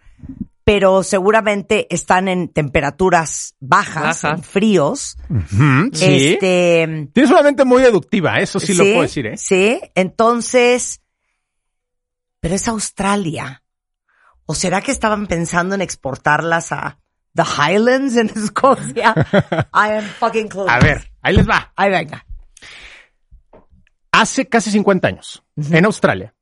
pero 0.63 1.03
seguramente 1.03 1.87
están 1.89 2.29
en 2.29 2.49
temperaturas 2.49 3.55
bajas, 3.61 4.25
en 4.25 4.43
fríos. 4.43 5.17
Sí. 5.95 6.33
Este, 6.35 7.09
Tienes 7.15 7.31
una 7.31 7.43
mente 7.43 7.65
muy 7.65 7.81
deductiva, 7.81 8.39
eso 8.41 8.61
sí, 8.61 8.75
lo 8.75 8.85
puedo 8.85 9.03
decir, 9.03 9.27
¿eh? 9.27 9.39
Sí, 9.39 9.81
entonces, 9.95 11.01
pero 12.41 12.55
es 12.55 12.69
Australia. 12.69 13.63
¿O 14.51 14.55
será 14.55 14.81
que 14.81 14.91
estaban 14.91 15.27
pensando 15.27 15.75
en 15.75 15.83
exportarlas 15.83 16.73
a 16.73 16.99
The 17.35 17.43
Highlands 17.43 18.17
en 18.17 18.31
Escocia? 18.35 19.15
I 19.75 19.93
am 19.99 20.05
fucking 20.05 20.49
clueless. 20.49 20.75
A 20.75 20.79
ver, 20.81 21.13
ahí 21.21 21.37
les 21.37 21.47
va. 21.47 21.71
Ahí 21.77 21.91
venga. 21.91 22.25
Hace 24.11 24.49
casi 24.49 24.71
50 24.71 25.07
años, 25.07 25.45
en 25.55 25.85
Australia, 25.85 26.35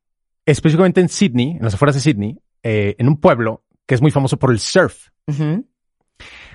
específicamente 0.46 1.00
en 1.00 1.08
Sydney, 1.08 1.56
en 1.56 1.64
las 1.64 1.74
afueras 1.74 1.96
de 1.96 2.00
Sydney, 2.00 2.38
eh, 2.62 2.94
en 2.96 3.08
un 3.08 3.20
pueblo 3.20 3.64
que 3.84 3.96
es 3.96 4.00
muy 4.00 4.12
famoso 4.12 4.38
por 4.38 4.52
el 4.52 4.60
surf. 4.60 5.08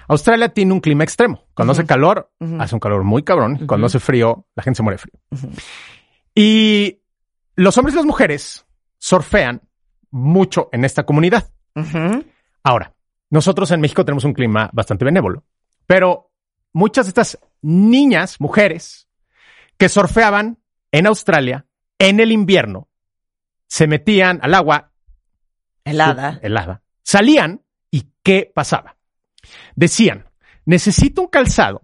Australia 0.07 0.53
tiene 0.53 0.71
un 0.71 0.79
clima 0.79 1.03
extremo. 1.03 1.49
Cuando 1.53 1.73
hace 1.73 1.85
calor, 1.85 2.31
hace 2.59 2.75
un 2.75 2.79
calor 2.79 3.03
muy 3.03 3.23
cabrón. 3.23 3.67
Cuando 3.67 3.87
hace 3.87 3.99
frío, 3.99 4.47
la 4.55 4.63
gente 4.63 4.77
se 4.77 4.83
muere 4.83 4.95
de 4.95 5.03
frío. 5.03 5.51
Y 6.33 7.01
los 7.57 7.77
hombres 7.77 7.93
y 7.93 7.97
las 7.97 8.05
mujeres 8.05 8.65
surfean 8.97 9.61
mucho 10.11 10.69
en 10.71 10.85
esta 10.85 11.05
comunidad. 11.05 11.51
Ahora, 12.63 12.93
nosotros 13.29 13.71
en 13.71 13.81
México 13.81 14.05
tenemos 14.05 14.25
un 14.25 14.33
clima 14.33 14.69
bastante 14.73 15.05
benévolo, 15.05 15.43
pero 15.87 16.31
muchas 16.73 17.05
de 17.05 17.09
estas 17.09 17.39
niñas, 17.61 18.39
mujeres, 18.39 19.07
que 19.77 19.89
surfeaban 19.89 20.59
en 20.91 21.07
Australia 21.07 21.65
en 21.97 22.19
el 22.19 22.31
invierno, 22.31 22.89
se 23.67 23.87
metían 23.87 24.39
al 24.41 24.53
agua 24.53 24.91
Helada. 25.83 26.39
helada, 26.43 26.83
salían 27.03 27.63
y 27.89 28.11
¿qué 28.21 28.51
pasaba? 28.53 28.97
Decían, 29.75 30.29
necesito 30.65 31.21
un 31.21 31.27
calzado 31.27 31.81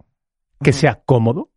que 0.62 0.72
sea 0.72 1.02
cómodo, 1.04 1.50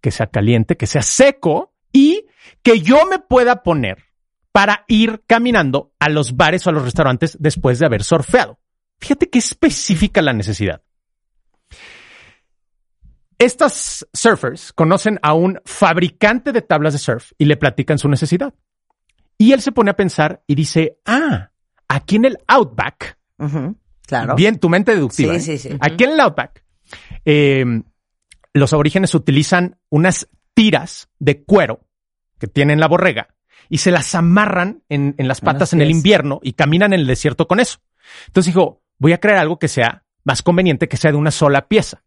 que 0.00 0.10
sea 0.10 0.28
caliente, 0.28 0.76
que 0.76 0.86
sea 0.86 1.02
seco 1.02 1.74
y 1.92 2.26
que 2.62 2.80
yo 2.80 3.06
me 3.06 3.18
pueda 3.18 3.62
poner 3.62 4.05
para 4.56 4.86
ir 4.88 5.22
caminando 5.26 5.92
a 5.98 6.08
los 6.08 6.34
bares 6.34 6.66
o 6.66 6.70
a 6.70 6.72
los 6.72 6.82
restaurantes 6.82 7.36
después 7.38 7.78
de 7.78 7.84
haber 7.84 8.02
surfeado. 8.02 8.58
Fíjate 8.98 9.28
qué 9.28 9.38
específica 9.38 10.22
la 10.22 10.32
necesidad. 10.32 10.80
Estas 13.38 14.06
surfers 14.14 14.72
conocen 14.72 15.18
a 15.20 15.34
un 15.34 15.60
fabricante 15.66 16.52
de 16.52 16.62
tablas 16.62 16.94
de 16.94 16.98
surf 17.00 17.32
y 17.36 17.44
le 17.44 17.58
platican 17.58 17.98
su 17.98 18.08
necesidad. 18.08 18.54
Y 19.36 19.52
él 19.52 19.60
se 19.60 19.72
pone 19.72 19.90
a 19.90 19.96
pensar 19.96 20.42
y 20.46 20.54
dice, 20.54 21.00
ah, 21.04 21.50
aquí 21.86 22.16
en 22.16 22.24
el 22.24 22.38
Outback. 22.46 23.18
Claro. 24.06 24.36
bien 24.36 24.58
tu 24.58 24.70
mente 24.70 24.94
deductiva, 24.94 25.38
Sí, 25.38 25.52
¿eh? 25.52 25.58
sí, 25.58 25.68
sí. 25.68 25.76
aquí 25.82 26.04
en 26.04 26.12
el 26.12 26.20
Outback, 26.20 26.64
eh, 27.26 27.82
los 28.54 28.72
aborígenes 28.72 29.14
utilizan 29.14 29.78
unas 29.90 30.30
tiras 30.54 31.10
de 31.18 31.44
cuero 31.44 31.80
que 32.38 32.46
tienen 32.46 32.80
la 32.80 32.88
borrega 32.88 33.35
y 33.68 33.78
se 33.78 33.90
las 33.90 34.14
amarran 34.14 34.82
en, 34.88 35.14
en 35.18 35.28
las 35.28 35.40
patas 35.40 35.72
en 35.72 35.80
el 35.80 35.90
invierno 35.90 36.40
y 36.42 36.52
caminan 36.52 36.92
en 36.92 37.00
el 37.00 37.06
desierto 37.06 37.46
con 37.46 37.60
eso. 37.60 37.78
Entonces 38.28 38.54
dijo, 38.54 38.82
voy 38.98 39.12
a 39.12 39.18
crear 39.18 39.38
algo 39.38 39.58
que 39.58 39.68
sea 39.68 40.04
más 40.24 40.42
conveniente, 40.42 40.88
que 40.88 40.96
sea 40.96 41.12
de 41.12 41.16
una 41.16 41.30
sola 41.30 41.68
pieza. 41.68 42.02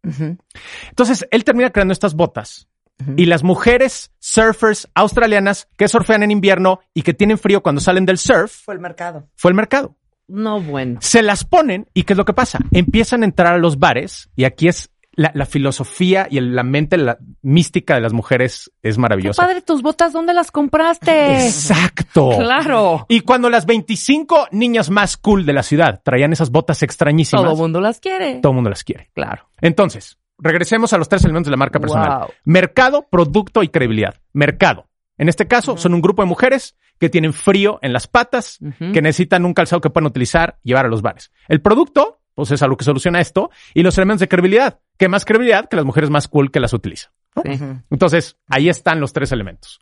Entonces 0.90 1.28
él 1.32 1.44
termina 1.44 1.70
creando 1.72 1.94
estas 1.94 2.14
botas 2.16 2.68
y 3.16 3.26
las 3.28 3.44
mujeres 3.44 4.12
surfers 4.20 4.90
australianas 4.94 5.70
que 5.78 5.88
surfean 5.88 6.22
en 6.24 6.32
invierno 6.32 6.82
y 6.94 7.04
que 7.04 7.14
tienen 7.14 7.38
frío 7.38 7.64
cuando 7.64 7.80
salen 7.80 8.06
del 8.06 8.18
surf 8.18 8.52
Fue 8.66 8.74
el 8.74 8.82
mercado. 8.82 9.30
fue 9.36 9.52
el 9.52 9.56
mercado. 9.56 9.96
No, 10.28 10.62
bueno. 10.62 11.00
Se 11.02 11.24
las 11.24 11.46
ponen 11.46 11.88
y 11.94 12.04
¿qué 12.04 12.14
es 12.14 12.18
lo 12.18 12.26
que 12.26 12.34
pasa? 12.34 12.60
Empiezan 12.72 13.24
a 13.24 13.26
entrar 13.26 13.54
a 13.54 13.58
los 13.58 13.80
bares 13.80 14.30
y 14.36 14.44
aquí 14.44 14.68
es 14.68 14.92
la, 15.20 15.32
la 15.34 15.46
filosofía 15.46 16.28
y 16.32 16.38
el- 16.38 16.56
la 16.56 16.64
mente 16.64 16.96
la 16.98 17.18
mística 17.42 17.96
de 17.96 18.02
las 18.02 18.14
mujeres 18.14 18.72
es 18.82 18.96
Qué 18.96 19.02
maravillosa. 19.02 19.42
padre 19.42 19.62
tus 19.62 19.82
botas, 19.82 20.14
¿dónde 20.14 20.34
las 20.34 20.50
compraste? 20.50 21.46
Exacto. 21.46 22.30
Claro. 22.38 23.06
Y 23.10 23.22
cuando 23.22 23.50
las 23.50 23.66
25 23.66 24.48
niñas 24.52 24.90
más 24.90 25.18
cool 25.18 25.46
de 25.46 25.52
la 25.54 25.64
ciudad 25.64 26.02
traían 26.04 26.32
esas 26.32 26.52
botas 26.52 26.84
extrañísimas, 26.84 27.44
Todo 27.44 27.54
el 27.54 27.58
mundo 27.60 27.82
las 27.82 28.00
quiere. 28.00 28.36
todo 28.42 28.52
el 28.52 28.56
mundo 28.56 28.70
las 28.70 28.84
quiere. 28.86 29.10
Claro. 29.14 29.50
Entonces, 29.60 30.18
regresemos 30.38 30.94
a 30.94 30.98
los 30.98 31.10
tres 31.10 31.24
elementos 31.26 31.48
de 31.48 31.52
la 31.52 31.58
marca 31.58 31.80
personal. 31.82 32.20
Wow. 32.20 32.30
Mercado, 32.46 33.08
producto 33.12 33.62
y 33.62 33.68
credibilidad. 33.68 34.16
Mercado. 34.32 34.88
En 35.18 35.28
este 35.28 35.48
caso, 35.48 35.76
son 35.76 35.94
un 35.94 36.02
grupo 36.02 36.22
de 36.22 36.28
mujeres 36.28 36.78
que 36.98 37.10
tienen 37.10 37.34
frío 37.34 37.78
en 37.82 37.92
las 37.92 38.08
patas, 38.08 38.58
que 38.94 39.02
necesitan 39.02 39.44
un 39.46 39.54
calzado 39.54 39.82
que 39.82 39.90
puedan 39.90 40.08
utilizar 40.08 40.60
y 40.64 40.70
llevar 40.70 40.86
a 40.86 40.90
los 40.90 41.02
bares. 41.02 41.32
El 41.50 41.62
producto, 41.62 42.19
pues 42.36 42.52
es 42.52 42.62
algo 42.62 42.78
que 42.78 42.86
soluciona 42.86 43.20
esto. 43.22 43.50
Y 43.74 43.84
los 43.84 43.98
elementos 43.98 44.22
de 44.22 44.28
credibilidad. 44.28 44.80
¿Qué 44.98 45.08
más 45.10 45.26
credibilidad 45.26 45.68
que 45.70 45.76
las 45.76 45.86
mujeres 45.86 46.10
más 46.10 46.28
cool 46.28 46.52
que 46.52 46.60
las 46.60 46.74
utilizan? 46.74 47.12
¿no? 47.36 47.44
Sí. 47.44 47.52
Ujú. 47.52 47.82
Entonces, 47.90 48.38
ahí 48.48 48.70
están 48.70 49.00
los 49.00 49.14
tres 49.14 49.32
elementos. 49.32 49.80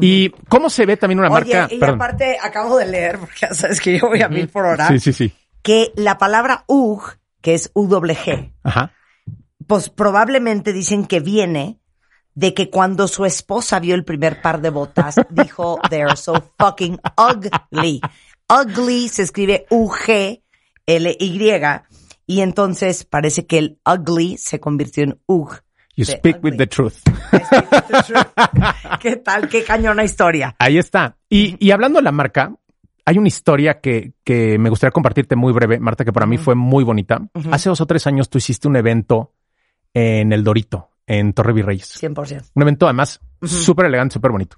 ¿Y 0.00 0.30
cómo 0.48 0.70
se 0.70 0.86
ve 0.86 0.96
también 0.96 1.18
una 1.18 1.28
Oye, 1.30 1.54
marca? 1.54 1.74
y 1.74 1.78
Perdón. 1.78 1.96
aparte 1.96 2.36
acabo 2.42 2.76
de 2.78 2.86
leer, 2.86 3.18
porque 3.20 3.34
ya 3.42 3.54
sabes 3.54 3.80
que 3.80 3.98
yo 3.98 4.08
voy 4.08 4.22
a 4.22 4.28
mil 4.28 4.48
por 4.48 4.64
hora, 4.64 4.88
Sí, 4.88 4.98
sí, 5.00 5.12
sí. 5.12 5.32
que 5.62 5.92
la 5.96 6.16
palabra 6.18 6.64
UG, 6.68 7.18
que 7.42 7.54
es 7.54 7.70
UWG, 7.74 8.52
Ajá. 8.64 8.92
pues 9.66 9.90
probablemente 9.90 10.72
dicen 10.72 11.06
que 11.06 11.20
viene 11.20 11.78
de 12.34 12.54
que 12.54 12.70
cuando 12.70 13.08
su 13.08 13.24
esposa 13.24 13.78
vio 13.80 13.94
el 13.94 14.04
primer 14.04 14.40
par 14.42 14.60
de 14.60 14.70
botas, 14.70 15.16
dijo, 15.30 15.78
they're 15.90 16.16
so 16.16 16.34
fucking 16.58 16.98
ugly. 17.16 18.00
Ugly 18.48 19.08
se 19.08 19.22
escribe 19.22 19.66
U-G-L-Y, 20.86 21.80
y 22.26 22.40
entonces 22.40 23.04
parece 23.04 23.46
que 23.46 23.58
el 23.58 23.78
ugly 23.86 24.36
se 24.36 24.60
convirtió 24.60 25.04
en 25.04 25.20
UG. 25.26 25.60
You 25.96 26.04
The 26.04 26.12
speak 26.18 26.44
with 26.44 26.56
the 26.56 26.66
truth. 26.66 26.96
¿Qué 29.00 29.16
tal? 29.16 29.48
Qué 29.48 29.64
cañona 29.64 30.04
historia. 30.04 30.54
Ahí 30.58 30.78
está. 30.78 31.16
Y, 31.28 31.56
y 31.64 31.70
hablando 31.70 31.98
de 31.98 32.02
la 32.02 32.12
marca, 32.12 32.52
hay 33.04 33.18
una 33.18 33.28
historia 33.28 33.80
que, 33.80 34.12
que 34.24 34.58
me 34.58 34.68
gustaría 34.68 34.90
compartirte 34.90 35.36
muy 35.36 35.52
breve, 35.52 35.78
Marta, 35.78 36.04
que 36.04 36.12
para 36.12 36.26
mí 36.26 36.38
fue 36.38 36.54
muy 36.54 36.82
bonita. 36.82 37.20
Hace 37.50 37.68
dos 37.68 37.80
o 37.80 37.86
tres 37.86 38.06
años 38.06 38.28
tú 38.28 38.38
hiciste 38.38 38.66
un 38.66 38.76
evento 38.76 39.32
en 39.94 40.32
el 40.32 40.42
Dorito, 40.42 40.90
en 41.06 41.32
Torre 41.32 41.52
Virreyes. 41.52 42.02
100%. 42.02 42.50
Un 42.54 42.62
evento 42.62 42.86
además 42.86 43.20
súper 43.42 43.86
elegante, 43.86 44.14
súper 44.14 44.32
bonito. 44.32 44.56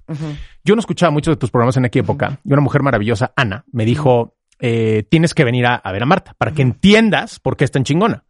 Yo 0.63 0.75
no 0.75 0.79
escuchaba 0.79 1.11
muchos 1.11 1.33
de 1.33 1.39
tus 1.39 1.51
programas 1.51 1.77
en 1.77 1.85
aquella 1.85 2.03
época 2.03 2.39
y 2.43 2.51
una 2.51 2.61
mujer 2.61 2.81
maravillosa, 2.81 3.31
Ana, 3.35 3.65
me 3.71 3.85
dijo, 3.85 4.35
eh, 4.59 5.03
tienes 5.09 5.33
que 5.33 5.43
venir 5.43 5.65
a, 5.65 5.75
a 5.75 5.91
ver 5.91 6.03
a 6.03 6.05
Marta 6.05 6.35
para 6.37 6.51
que 6.51 6.61
entiendas 6.61 7.39
por 7.39 7.57
qué 7.57 7.65
es 7.65 7.71
tan 7.71 7.83
chingona. 7.83 8.25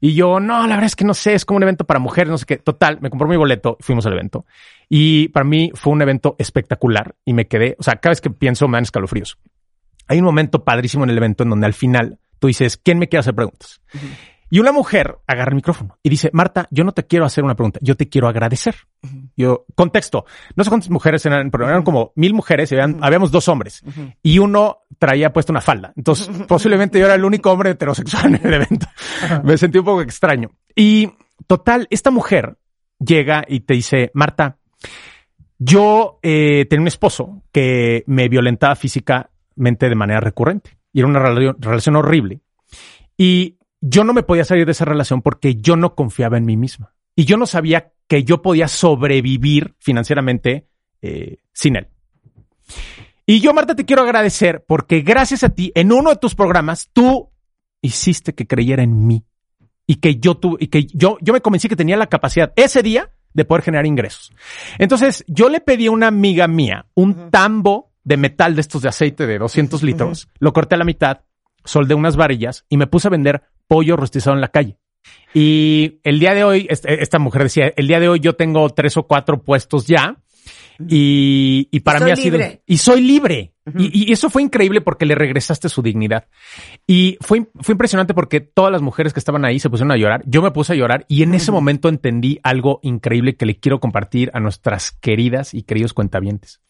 Y 0.00 0.14
yo, 0.14 0.38
no, 0.38 0.62
la 0.62 0.76
verdad 0.76 0.84
es 0.84 0.96
que 0.96 1.04
no 1.04 1.14
sé, 1.14 1.34
es 1.34 1.44
como 1.44 1.56
un 1.56 1.64
evento 1.64 1.84
para 1.84 1.98
mujeres, 1.98 2.30
no 2.30 2.38
sé 2.38 2.46
qué. 2.46 2.56
Total, 2.58 2.98
me 3.00 3.10
compró 3.10 3.26
mi 3.26 3.36
boleto 3.36 3.76
y 3.80 3.82
fuimos 3.82 4.06
al 4.06 4.12
evento. 4.12 4.46
Y 4.88 5.28
para 5.28 5.44
mí 5.44 5.72
fue 5.74 5.92
un 5.92 6.02
evento 6.02 6.36
espectacular 6.38 7.16
y 7.24 7.32
me 7.32 7.48
quedé, 7.48 7.74
o 7.78 7.82
sea, 7.82 7.96
cada 7.96 8.12
vez 8.12 8.20
que 8.20 8.30
pienso 8.30 8.68
me 8.68 8.76
dan 8.76 8.84
escalofríos. 8.84 9.38
Hay 10.06 10.18
un 10.18 10.24
momento 10.24 10.64
padrísimo 10.64 11.04
en 11.04 11.10
el 11.10 11.16
evento 11.18 11.42
en 11.42 11.50
donde 11.50 11.66
al 11.66 11.74
final 11.74 12.18
tú 12.38 12.46
dices, 12.46 12.76
¿quién 12.76 12.98
me 12.98 13.08
quiere 13.08 13.20
hacer 13.20 13.34
preguntas? 13.34 13.80
Y 14.50 14.60
una 14.60 14.72
mujer 14.72 15.18
agarra 15.26 15.50
el 15.50 15.56
micrófono 15.56 15.98
y 16.02 16.08
dice, 16.08 16.30
Marta, 16.32 16.66
yo 16.70 16.82
no 16.84 16.92
te 16.92 17.06
quiero 17.06 17.24
hacer 17.26 17.44
una 17.44 17.54
pregunta, 17.54 17.78
yo 17.82 17.96
te 17.96 18.08
quiero 18.08 18.28
agradecer. 18.28 18.76
Yo, 19.36 19.66
contexto, 19.74 20.24
no 20.56 20.64
sé 20.64 20.70
cuántas 20.70 20.90
mujeres 20.90 21.24
eran, 21.26 21.50
pero 21.50 21.68
eran 21.68 21.82
como 21.82 22.12
mil 22.16 22.34
mujeres 22.34 22.72
y 22.72 22.76
habíamos 22.76 23.30
dos 23.30 23.46
hombres 23.48 23.82
y 24.22 24.38
uno 24.38 24.78
traía 24.98 25.32
puesta 25.32 25.52
una 25.52 25.60
falda. 25.60 25.92
Entonces, 25.96 26.28
posiblemente 26.48 26.98
yo 26.98 27.04
era 27.04 27.14
el 27.14 27.24
único 27.24 27.50
hombre 27.52 27.70
heterosexual 27.70 28.34
en 28.34 28.46
el 28.46 28.54
evento. 28.54 28.86
Me 29.44 29.58
sentí 29.58 29.78
un 29.78 29.84
poco 29.84 30.02
extraño. 30.02 30.50
Y 30.74 31.10
total, 31.46 31.86
esta 31.90 32.10
mujer 32.10 32.56
llega 32.98 33.44
y 33.46 33.60
te 33.60 33.74
dice, 33.74 34.10
Marta, 34.14 34.56
yo 35.58 36.18
eh, 36.22 36.66
tenía 36.70 36.82
un 36.82 36.88
esposo 36.88 37.42
que 37.52 38.04
me 38.06 38.28
violentaba 38.28 38.76
físicamente 38.76 39.88
de 39.88 39.94
manera 39.94 40.20
recurrente 40.20 40.78
y 40.92 41.00
era 41.00 41.08
una 41.08 41.20
rela- 41.20 41.56
relación 41.58 41.96
horrible. 41.96 42.40
Y 43.16 43.57
yo 43.80 44.04
no 44.04 44.12
me 44.12 44.22
podía 44.22 44.44
salir 44.44 44.66
de 44.66 44.72
esa 44.72 44.84
relación 44.84 45.22
porque 45.22 45.56
yo 45.56 45.76
no 45.76 45.94
confiaba 45.94 46.36
en 46.36 46.44
mí 46.44 46.56
misma. 46.56 46.94
Y 47.14 47.24
yo 47.24 47.36
no 47.36 47.46
sabía 47.46 47.92
que 48.06 48.24
yo 48.24 48.42
podía 48.42 48.68
sobrevivir 48.68 49.74
financieramente 49.78 50.68
eh, 51.02 51.38
sin 51.52 51.76
él. 51.76 51.88
Y 53.26 53.40
yo, 53.40 53.52
Marta, 53.52 53.74
te 53.74 53.84
quiero 53.84 54.02
agradecer 54.02 54.64
porque 54.66 55.02
gracias 55.02 55.44
a 55.44 55.50
ti, 55.50 55.72
en 55.74 55.92
uno 55.92 56.10
de 56.10 56.16
tus 56.16 56.34
programas, 56.34 56.90
tú 56.92 57.30
hiciste 57.82 58.34
que 58.34 58.46
creyera 58.46 58.82
en 58.82 59.06
mí 59.06 59.24
y 59.86 59.96
que 59.96 60.16
yo 60.16 60.36
tu, 60.36 60.56
y 60.58 60.68
que 60.68 60.84
yo, 60.86 61.18
yo 61.20 61.32
me 61.32 61.40
convencí 61.40 61.68
que 61.68 61.76
tenía 61.76 61.96
la 61.96 62.08
capacidad 62.08 62.52
ese 62.56 62.82
día 62.82 63.10
de 63.34 63.44
poder 63.44 63.64
generar 63.64 63.86
ingresos. 63.86 64.32
Entonces, 64.78 65.24
yo 65.28 65.48
le 65.48 65.60
pedí 65.60 65.86
a 65.86 65.90
una 65.90 66.06
amiga 66.06 66.48
mía 66.48 66.86
un 66.94 67.30
tambo 67.30 67.92
de 68.04 68.16
metal 68.16 68.54
de 68.54 68.60
estos 68.62 68.82
de 68.82 68.88
aceite 68.88 69.26
de 69.26 69.38
200 69.38 69.82
litros, 69.82 70.28
lo 70.38 70.52
corté 70.52 70.76
a 70.76 70.78
la 70.78 70.84
mitad, 70.84 71.20
soldé 71.64 71.94
unas 71.94 72.16
varillas 72.16 72.64
y 72.68 72.76
me 72.76 72.86
puse 72.86 73.08
a 73.08 73.10
vender 73.10 73.42
pollo 73.68 73.96
rostizado 73.96 74.34
en 74.34 74.40
la 74.40 74.48
calle. 74.48 74.78
Y 75.34 76.00
el 76.02 76.18
día 76.18 76.34
de 76.34 76.42
hoy, 76.42 76.66
este- 76.70 77.02
esta 77.02 77.18
mujer 77.18 77.44
decía, 77.44 77.72
el 77.76 77.86
día 77.86 78.00
de 78.00 78.08
hoy 78.08 78.18
yo 78.20 78.34
tengo 78.34 78.68
tres 78.70 78.96
o 78.96 79.04
cuatro 79.06 79.42
puestos 79.42 79.86
ya. 79.86 80.16
Y, 80.88 81.68
y 81.72 81.80
para 81.80 81.98
mí 82.00 82.10
ha 82.10 82.16
sido... 82.16 82.38
libre. 82.38 82.62
Y 82.64 82.78
soy 82.78 83.00
libre. 83.02 83.52
y, 83.76 84.08
y 84.08 84.12
eso 84.12 84.30
fue 84.30 84.42
increíble 84.42 84.80
porque 84.80 85.06
le 85.06 85.16
regresaste 85.16 85.68
su 85.68 85.82
dignidad. 85.82 86.28
Y 86.86 87.18
fue, 87.20 87.48
fue 87.60 87.72
impresionante 87.72 88.14
porque 88.14 88.40
todas 88.40 88.70
las 88.70 88.80
mujeres 88.80 89.12
que 89.12 89.18
estaban 89.18 89.44
ahí 89.44 89.58
se 89.58 89.68
pusieron 89.70 89.90
a 89.92 89.96
llorar. 89.96 90.22
Yo 90.24 90.40
me 90.40 90.52
puse 90.52 90.72
a 90.72 90.76
llorar 90.76 91.04
y 91.08 91.22
en 91.24 91.34
ese 91.34 91.50
momento 91.50 91.88
entendí 91.88 92.38
algo 92.44 92.78
increíble 92.82 93.36
que 93.36 93.44
le 93.46 93.58
quiero 93.58 93.80
compartir 93.80 94.30
a 94.34 94.40
nuestras 94.40 94.92
queridas 94.92 95.52
y 95.52 95.64
queridos 95.64 95.94
cuentavientes. 95.94 96.60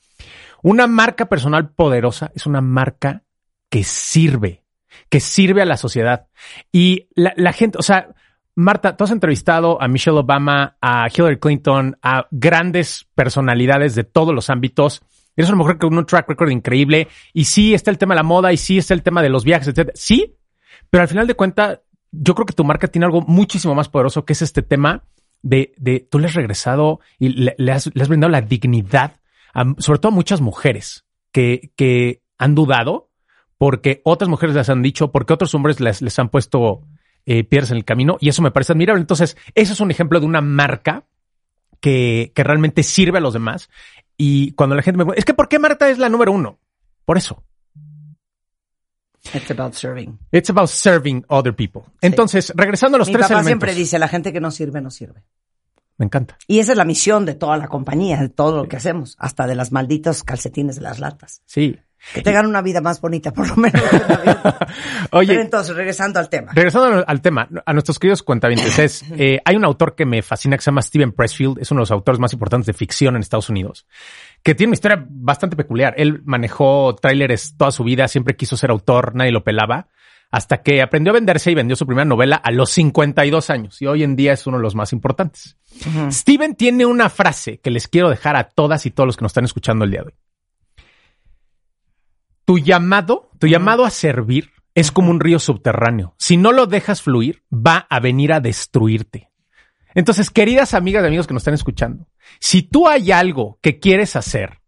Una 0.62 0.86
marca 0.86 1.28
personal 1.28 1.70
poderosa 1.70 2.32
es 2.34 2.46
una 2.46 2.60
marca 2.62 3.24
que 3.70 3.84
sirve, 3.84 4.64
que 5.08 5.20
sirve 5.20 5.62
a 5.62 5.66
la 5.66 5.76
sociedad. 5.76 6.26
Y 6.72 7.08
la, 7.14 7.32
la 7.36 7.52
gente, 7.52 7.78
o 7.78 7.82
sea, 7.82 8.08
Marta, 8.54 8.96
tú 8.96 9.04
has 9.04 9.10
entrevistado 9.12 9.80
a 9.80 9.86
Michelle 9.88 10.18
Obama, 10.18 10.76
a 10.80 11.06
Hillary 11.14 11.38
Clinton, 11.38 11.96
a 12.02 12.26
grandes 12.30 13.06
personalidades 13.14 13.94
de 13.94 14.04
todos 14.04 14.34
los 14.34 14.50
ámbitos. 14.50 15.02
Eres 15.36 15.48
una 15.50 15.58
mujer 15.58 15.78
con 15.78 15.96
un 15.96 16.04
track 16.06 16.28
record 16.28 16.50
increíble. 16.50 17.06
Y 17.32 17.44
sí 17.44 17.72
está 17.74 17.90
el 17.92 17.98
tema 17.98 18.14
de 18.14 18.18
la 18.18 18.22
moda 18.24 18.52
y 18.52 18.56
sí 18.56 18.78
está 18.78 18.94
el 18.94 19.02
tema 19.04 19.22
de 19.22 19.28
los 19.28 19.44
viajes, 19.44 19.68
etc. 19.68 19.90
Sí, 19.94 20.34
Pero 20.90 21.02
al 21.02 21.08
final 21.08 21.26
de 21.28 21.34
cuentas, 21.34 21.80
yo 22.10 22.34
creo 22.34 22.46
que 22.46 22.52
tu 22.54 22.64
marca 22.64 22.88
tiene 22.88 23.04
algo 23.06 23.20
muchísimo 23.20 23.74
más 23.74 23.88
poderoso 23.88 24.24
que 24.24 24.32
es 24.32 24.42
este 24.42 24.62
tema 24.62 25.04
de, 25.42 25.72
de 25.76 26.00
tú 26.00 26.18
le 26.18 26.26
has 26.26 26.34
regresado 26.34 26.98
y 27.20 27.28
le, 27.28 27.54
has, 27.72 27.90
le 27.94 28.02
has 28.02 28.08
brindado 28.08 28.30
la 28.32 28.40
dignidad, 28.40 29.20
a- 29.54 29.74
sobre 29.78 30.00
todo 30.00 30.10
a 30.10 30.14
muchas 30.14 30.40
mujeres 30.40 31.04
que, 31.30 31.70
que 31.76 32.22
han 32.38 32.54
dudado 32.56 33.07
porque 33.58 34.00
otras 34.04 34.28
mujeres 34.28 34.54
les 34.54 34.68
han 34.68 34.82
dicho, 34.82 35.10
porque 35.10 35.32
otros 35.32 35.54
hombres 35.54 35.80
les, 35.80 36.00
les 36.00 36.18
han 36.18 36.28
puesto 36.30 36.82
eh, 37.26 37.44
piedras 37.44 37.72
en 37.72 37.76
el 37.76 37.84
camino 37.84 38.16
y 38.20 38.28
eso 38.28 38.40
me 38.40 38.50
parece 38.50 38.72
admirable. 38.72 39.00
Entonces, 39.00 39.36
eso 39.54 39.72
es 39.72 39.80
un 39.80 39.90
ejemplo 39.90 40.20
de 40.20 40.26
una 40.26 40.40
marca 40.40 41.04
que, 41.80 42.32
que 42.34 42.44
realmente 42.44 42.82
sirve 42.82 43.18
a 43.18 43.20
los 43.20 43.34
demás. 43.34 43.68
Y 44.16 44.52
cuando 44.52 44.74
la 44.74 44.82
gente 44.82 44.98
me 44.98 45.04
pregunta, 45.04 45.18
es 45.18 45.24
que 45.24 45.34
¿por 45.34 45.48
qué 45.48 45.58
Marta 45.58 45.90
es 45.90 45.98
la 45.98 46.08
número 46.08 46.32
uno? 46.32 46.58
Por 47.04 47.18
eso. 47.18 47.42
It's 49.34 49.50
about 49.50 49.74
serving. 49.74 50.18
It's 50.32 50.48
about 50.48 50.68
serving 50.68 51.24
other 51.28 51.54
people. 51.54 51.82
Entonces, 52.00 52.52
regresando 52.56 52.96
a 52.96 52.98
los 52.98 53.08
Mi 53.08 53.14
tres 53.14 53.24
papá 53.24 53.34
elementos. 53.34 53.48
siempre 53.48 53.74
dice, 53.74 53.98
la 53.98 54.08
gente 54.08 54.32
que 54.32 54.40
no 54.40 54.50
sirve, 54.50 54.80
no 54.80 54.90
sirve. 54.90 55.24
Me 55.98 56.06
encanta. 56.06 56.38
Y 56.46 56.60
esa 56.60 56.72
es 56.72 56.78
la 56.78 56.84
misión 56.84 57.26
de 57.26 57.34
toda 57.34 57.56
la 57.56 57.68
compañía, 57.68 58.18
de 58.18 58.28
todo 58.28 58.56
lo 58.56 58.68
que 58.68 58.76
hacemos, 58.76 59.16
hasta 59.18 59.46
de 59.46 59.56
las 59.56 59.72
malditos 59.72 60.22
calcetines 60.22 60.76
de 60.76 60.82
las 60.82 61.00
latas. 61.00 61.42
Sí. 61.44 61.76
Que 62.14 62.22
tengan 62.22 62.46
una 62.46 62.62
vida 62.62 62.80
más 62.80 63.00
bonita, 63.00 63.32
por 63.32 63.48
lo 63.48 63.56
menos. 63.56 63.82
Oye, 65.10 65.28
Pero 65.28 65.42
entonces, 65.42 65.76
regresando 65.76 66.18
al 66.18 66.28
tema. 66.28 66.52
Regresando 66.54 67.04
al 67.06 67.20
tema, 67.20 67.48
a 67.66 67.72
nuestros 67.72 67.98
queridos 67.98 68.22
cuentavientes, 68.22 68.78
es, 68.78 69.04
eh, 69.16 69.40
hay 69.44 69.56
un 69.56 69.64
autor 69.64 69.94
que 69.94 70.06
me 70.06 70.22
fascina 70.22 70.56
que 70.56 70.62
se 70.62 70.70
llama 70.70 70.82
Steven 70.82 71.12
Pressfield, 71.12 71.58
es 71.60 71.70
uno 71.70 71.80
de 71.80 71.82
los 71.82 71.90
autores 71.90 72.18
más 72.18 72.32
importantes 72.32 72.66
de 72.66 72.72
ficción 72.72 73.16
en 73.16 73.20
Estados 73.20 73.50
Unidos, 73.50 73.86
que 74.42 74.54
tiene 74.54 74.70
una 74.70 74.74
historia 74.74 75.04
bastante 75.08 75.56
peculiar. 75.56 75.94
Él 75.96 76.22
manejó 76.24 76.94
tráileres 76.94 77.56
toda 77.56 77.70
su 77.72 77.84
vida, 77.84 78.08
siempre 78.08 78.36
quiso 78.36 78.56
ser 78.56 78.70
autor, 78.70 79.14
nadie 79.14 79.32
lo 79.32 79.44
pelaba, 79.44 79.88
hasta 80.30 80.62
que 80.62 80.82
aprendió 80.82 81.12
a 81.12 81.14
venderse 81.14 81.50
y 81.50 81.54
vendió 81.54 81.76
su 81.76 81.86
primera 81.86 82.04
novela 82.04 82.36
a 82.36 82.50
los 82.50 82.70
52 82.70 83.50
años 83.50 83.80
y 83.80 83.86
hoy 83.86 84.02
en 84.02 84.14
día 84.14 84.32
es 84.32 84.46
uno 84.46 84.58
de 84.58 84.62
los 84.62 84.74
más 84.74 84.92
importantes. 84.92 85.56
Steven 86.10 86.54
tiene 86.54 86.86
una 86.86 87.08
frase 87.08 87.58
que 87.58 87.70
les 87.70 87.88
quiero 87.88 88.10
dejar 88.10 88.36
a 88.36 88.44
todas 88.44 88.84
y 88.86 88.90
todos 88.90 89.06
los 89.06 89.16
que 89.16 89.22
nos 89.22 89.30
están 89.30 89.44
escuchando 89.44 89.84
el 89.84 89.90
día 89.90 90.00
de 90.02 90.06
hoy. 90.08 90.14
Tu 92.48 92.56
llamado, 92.56 93.30
tu 93.38 93.46
llamado 93.46 93.84
a 93.84 93.90
servir 93.90 94.52
es 94.74 94.90
como 94.90 95.10
un 95.10 95.20
río 95.20 95.38
subterráneo. 95.38 96.14
Si 96.16 96.38
no 96.38 96.50
lo 96.50 96.64
dejas 96.64 97.02
fluir, 97.02 97.42
va 97.52 97.86
a 97.90 98.00
venir 98.00 98.32
a 98.32 98.40
destruirte. 98.40 99.28
Entonces, 99.94 100.30
queridas 100.30 100.72
amigas 100.72 101.04
y 101.04 101.08
amigos 101.08 101.26
que 101.26 101.34
nos 101.34 101.42
están 101.42 101.52
escuchando, 101.52 102.06
si 102.40 102.62
tú 102.62 102.88
hay 102.88 103.12
algo 103.12 103.58
que 103.60 103.78
quieres 103.78 104.16
hacer, 104.16 104.60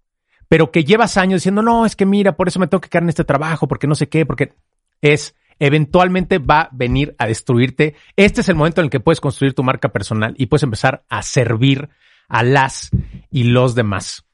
pero 0.46 0.70
que 0.70 0.84
llevas 0.84 1.16
años 1.16 1.40
diciendo, 1.40 1.62
no, 1.62 1.86
es 1.86 1.96
que 1.96 2.04
mira, 2.04 2.36
por 2.36 2.48
eso 2.48 2.60
me 2.60 2.66
tengo 2.66 2.82
que 2.82 2.90
quedar 2.90 3.04
en 3.04 3.08
este 3.08 3.24
trabajo, 3.24 3.66
porque 3.66 3.86
no 3.86 3.94
sé 3.94 4.10
qué, 4.10 4.26
porque 4.26 4.52
es, 5.00 5.34
eventualmente 5.58 6.36
va 6.36 6.60
a 6.60 6.70
venir 6.72 7.14
a 7.16 7.26
destruirte. 7.26 7.94
Este 8.14 8.42
es 8.42 8.48
el 8.50 8.56
momento 8.56 8.82
en 8.82 8.84
el 8.84 8.90
que 8.90 9.00
puedes 9.00 9.22
construir 9.22 9.54
tu 9.54 9.62
marca 9.62 9.88
personal 9.88 10.34
y 10.36 10.48
puedes 10.48 10.64
empezar 10.64 11.02
a 11.08 11.22
servir 11.22 11.88
a 12.28 12.42
las 12.42 12.90
y 13.30 13.44
los 13.44 13.74
demás. 13.74 14.26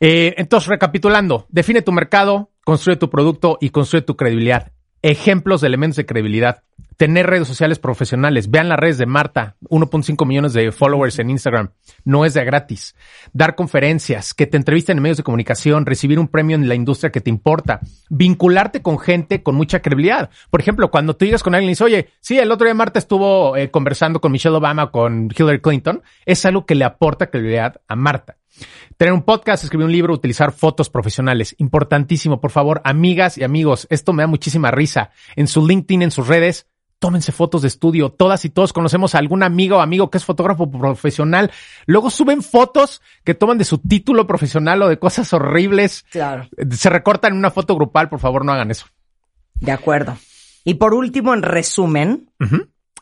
Eh, 0.00 0.34
entonces, 0.36 0.68
recapitulando, 0.68 1.46
define 1.48 1.80
tu 1.80 1.90
mercado, 1.90 2.50
construye 2.64 2.96
tu 2.96 3.10
producto 3.10 3.58
y 3.60 3.70
construye 3.70 4.02
tu 4.02 4.16
credibilidad. 4.16 4.72
Ejemplos 5.02 5.60
de 5.60 5.66
elementos 5.66 5.96
de 5.96 6.06
credibilidad. 6.06 6.62
Tener 6.96 7.26
redes 7.26 7.46
sociales 7.46 7.78
profesionales. 7.78 8.50
Vean 8.50 8.70
las 8.70 8.78
redes 8.78 8.96
de 8.96 9.04
Marta, 9.04 9.56
1.5 9.68 10.26
millones 10.26 10.54
de 10.54 10.72
followers 10.72 11.18
en 11.18 11.28
Instagram. 11.28 11.70
No 12.04 12.24
es 12.24 12.32
de 12.32 12.44
gratis. 12.44 12.94
Dar 13.32 13.54
conferencias, 13.54 14.32
que 14.32 14.46
te 14.46 14.56
entrevisten 14.56 14.96
en 14.96 15.02
medios 15.02 15.18
de 15.18 15.24
comunicación, 15.24 15.84
recibir 15.84 16.18
un 16.18 16.28
premio 16.28 16.56
en 16.56 16.68
la 16.68 16.74
industria 16.74 17.10
que 17.10 17.20
te 17.20 17.30
importa. 17.30 17.80
Vincularte 18.08 18.80
con 18.80 18.98
gente 18.98 19.42
con 19.42 19.56
mucha 19.56 19.80
credibilidad. 19.80 20.30
Por 20.50 20.60
ejemplo, 20.60 20.90
cuando 20.90 21.16
tú 21.16 21.26
llegas 21.26 21.42
con 21.42 21.54
alguien 21.54 21.68
y 21.68 21.72
dices, 21.72 21.84
oye, 21.84 22.08
sí, 22.20 22.38
el 22.38 22.50
otro 22.50 22.64
día 22.64 22.74
Marta 22.74 22.98
estuvo 22.98 23.56
eh, 23.56 23.70
conversando 23.70 24.22
con 24.22 24.32
Michelle 24.32 24.56
Obama, 24.56 24.90
con 24.90 25.28
Hillary 25.36 25.60
Clinton, 25.60 26.02
es 26.24 26.46
algo 26.46 26.64
que 26.64 26.76
le 26.76 26.84
aporta 26.84 27.26
credibilidad 27.26 27.80
a 27.88 27.96
Marta. 27.96 28.36
Tener 28.96 29.12
un 29.12 29.22
podcast, 29.22 29.64
escribir 29.64 29.86
un 29.86 29.92
libro, 29.92 30.14
utilizar 30.14 30.52
fotos 30.52 30.88
profesionales. 30.90 31.54
Importantísimo, 31.58 32.40
por 32.40 32.50
favor, 32.52 32.80
amigas 32.84 33.36
y 33.38 33.44
amigos, 33.44 33.86
esto 33.90 34.12
me 34.12 34.22
da 34.22 34.26
muchísima 34.28 34.70
risa. 34.70 35.10
En 35.36 35.48
su 35.48 35.66
LinkedIn, 35.66 36.02
en 36.02 36.10
sus 36.12 36.28
redes, 36.28 36.66
tómense 37.00 37.32
fotos 37.32 37.62
de 37.62 37.68
estudio. 37.68 38.10
Todas 38.10 38.44
y 38.44 38.50
todos 38.50 38.72
conocemos 38.72 39.14
a 39.14 39.18
algún 39.18 39.42
amigo 39.42 39.78
o 39.78 39.80
amigo 39.80 40.10
que 40.10 40.18
es 40.18 40.24
fotógrafo 40.24 40.70
profesional. 40.70 41.50
Luego 41.86 42.08
suben 42.10 42.42
fotos 42.42 43.02
que 43.24 43.34
toman 43.34 43.58
de 43.58 43.64
su 43.64 43.78
título 43.78 44.26
profesional 44.26 44.80
o 44.82 44.88
de 44.88 44.98
cosas 44.98 45.32
horribles. 45.32 46.04
Claro. 46.10 46.48
Se 46.70 46.88
recortan 46.88 47.32
en 47.32 47.38
una 47.38 47.50
foto 47.50 47.74
grupal, 47.74 48.08
por 48.08 48.20
favor, 48.20 48.44
no 48.44 48.52
hagan 48.52 48.70
eso. 48.70 48.86
De 49.60 49.72
acuerdo. 49.72 50.16
Y 50.64 50.74
por 50.74 50.94
último, 50.94 51.34
en 51.34 51.42
resumen. 51.42 52.30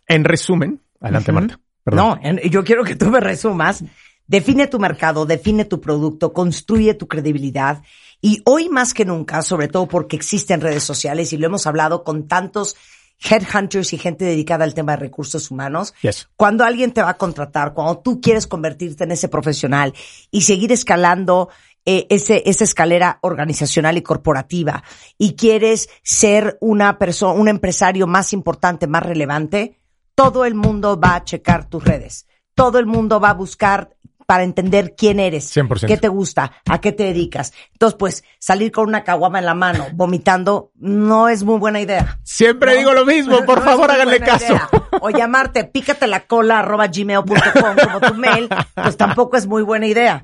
En 0.08 0.24
resumen, 0.24 0.80
adelante. 1.00 1.32
Marta. 1.32 1.60
Perdón. 1.84 2.18
no, 2.22 2.28
en- 2.28 2.38
yo 2.50 2.64
quiero 2.64 2.84
que 2.84 2.96
tú 2.96 3.06
me 3.10 3.20
resumas. 3.20 3.84
Define 4.32 4.66
tu 4.66 4.78
mercado, 4.78 5.26
define 5.26 5.66
tu 5.66 5.78
producto, 5.78 6.32
construye 6.32 6.94
tu 6.94 7.06
credibilidad. 7.06 7.82
Y 8.22 8.40
hoy 8.46 8.70
más 8.70 8.94
que 8.94 9.04
nunca, 9.04 9.42
sobre 9.42 9.68
todo 9.68 9.86
porque 9.86 10.16
existen 10.16 10.62
redes 10.62 10.84
sociales 10.84 11.34
y 11.34 11.36
lo 11.36 11.48
hemos 11.48 11.66
hablado 11.66 12.02
con 12.02 12.28
tantos 12.28 12.74
headhunters 13.20 13.92
y 13.92 13.98
gente 13.98 14.24
dedicada 14.24 14.64
al 14.64 14.72
tema 14.72 14.92
de 14.92 15.00
recursos 15.02 15.50
humanos, 15.50 15.92
Yes. 16.00 16.30
cuando 16.34 16.64
alguien 16.64 16.92
te 16.92 17.02
va 17.02 17.10
a 17.10 17.18
contratar, 17.18 17.74
cuando 17.74 17.98
tú 17.98 18.22
quieres 18.22 18.46
convertirte 18.46 19.04
en 19.04 19.10
ese 19.10 19.28
profesional 19.28 19.92
y 20.30 20.40
seguir 20.40 20.72
escalando 20.72 21.50
eh, 21.84 22.06
ese, 22.08 22.42
esa 22.46 22.64
escalera 22.64 23.18
organizacional 23.20 23.98
y 23.98 24.02
corporativa 24.02 24.82
y 25.18 25.34
quieres 25.34 25.90
ser 26.02 26.56
una 26.62 26.96
persona, 26.96 27.34
un 27.38 27.48
empresario 27.48 28.06
más 28.06 28.32
importante, 28.32 28.86
más 28.86 29.02
relevante, 29.02 29.78
todo 30.14 30.46
el 30.46 30.54
mundo 30.54 30.98
va 30.98 31.16
a 31.16 31.24
checar 31.24 31.68
tus 31.68 31.84
redes. 31.84 32.26
Todo 32.54 32.78
el 32.78 32.86
mundo 32.86 33.20
va 33.20 33.30
a 33.30 33.34
buscar 33.34 33.94
para 34.26 34.44
entender 34.44 34.94
quién 34.96 35.20
eres, 35.20 35.54
100%. 35.56 35.86
qué 35.86 35.96
te 35.96 36.08
gusta, 36.08 36.52
a 36.68 36.80
qué 36.80 36.92
te 36.92 37.04
dedicas. 37.04 37.52
Entonces, 37.72 37.96
pues, 37.98 38.24
salir 38.38 38.72
con 38.72 38.88
una 38.88 39.04
caguama 39.04 39.38
en 39.38 39.44
la 39.46 39.54
mano, 39.54 39.86
vomitando, 39.94 40.72
no 40.76 41.28
es 41.28 41.44
muy 41.44 41.58
buena 41.58 41.80
idea. 41.80 42.18
Siempre 42.22 42.72
No. 42.72 42.78
digo 42.78 42.92
lo 42.92 43.04
mismo, 43.06 43.38
por 43.46 43.58
No 43.58 43.64
favor, 43.64 43.90
háganle 43.90 44.20
caso. 44.20 44.44
idea. 44.46 44.68
O 45.00 45.10
llamarte, 45.10 45.64
pícate 45.64 46.06
la 46.06 46.26
cola 46.26 46.58
arroba 46.60 46.86
gmail.com 46.88 47.76
como 47.84 48.00
tu 48.00 48.14
mail, 48.14 48.48
pues 48.74 48.96
tampoco 48.96 49.36
es 49.36 49.46
muy 49.46 49.62
buena 49.62 49.86
idea. 49.86 50.22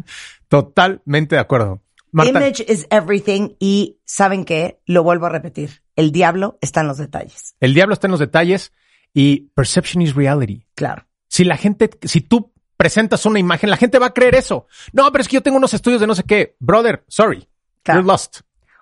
Totalmente 0.49 1.37
de 1.37 1.41
acuerdo. 1.41 1.83
Marta, 2.11 2.31
Image 2.31 2.65
is 2.67 2.87
everything 2.91 3.51
y 3.59 3.99
¿saben 4.07 4.45
qué? 4.47 4.81
Lo 4.87 5.03
vuelvo 5.03 5.27
a 5.27 5.29
repetir. 5.29 5.83
El 5.95 6.11
diablo 6.11 6.57
está 6.63 6.81
en 6.81 6.87
los 6.89 6.97
detalles. 6.99 7.55
el 7.61 7.75
diablo 7.75 7.93
está 7.93 8.07
en 8.07 8.13
los 8.13 8.21
detalles 8.21 8.73
y 9.13 9.51
perception 9.55 10.01
is 10.03 10.15
reality. 10.15 10.67
Claro. 10.75 11.07
Si 11.29 11.45
la 11.45 11.57
gente, 11.59 11.91
si 12.05 12.23
tú 12.23 12.53
presentas 12.79 13.27
una 13.27 13.39
imagen, 13.39 13.69
la 13.69 13.77
gente 13.77 13.99
va 13.99 14.07
a 14.07 14.15
creer 14.15 14.37
eso. 14.37 14.67
No, 14.95 15.13
pero 15.13 15.21
es 15.21 15.29
que 15.29 15.35
yo 15.35 15.43
tengo 15.43 15.59
unos 15.59 15.75
estudios 15.75 16.01
de 16.01 16.07
no 16.07 16.15
sé 16.15 16.23
qué. 16.23 16.57
Brother, 16.61 17.05
sorry. 17.09 17.47
Claro. 17.83 18.01
You're 18.01 18.11
lost. 18.11 18.41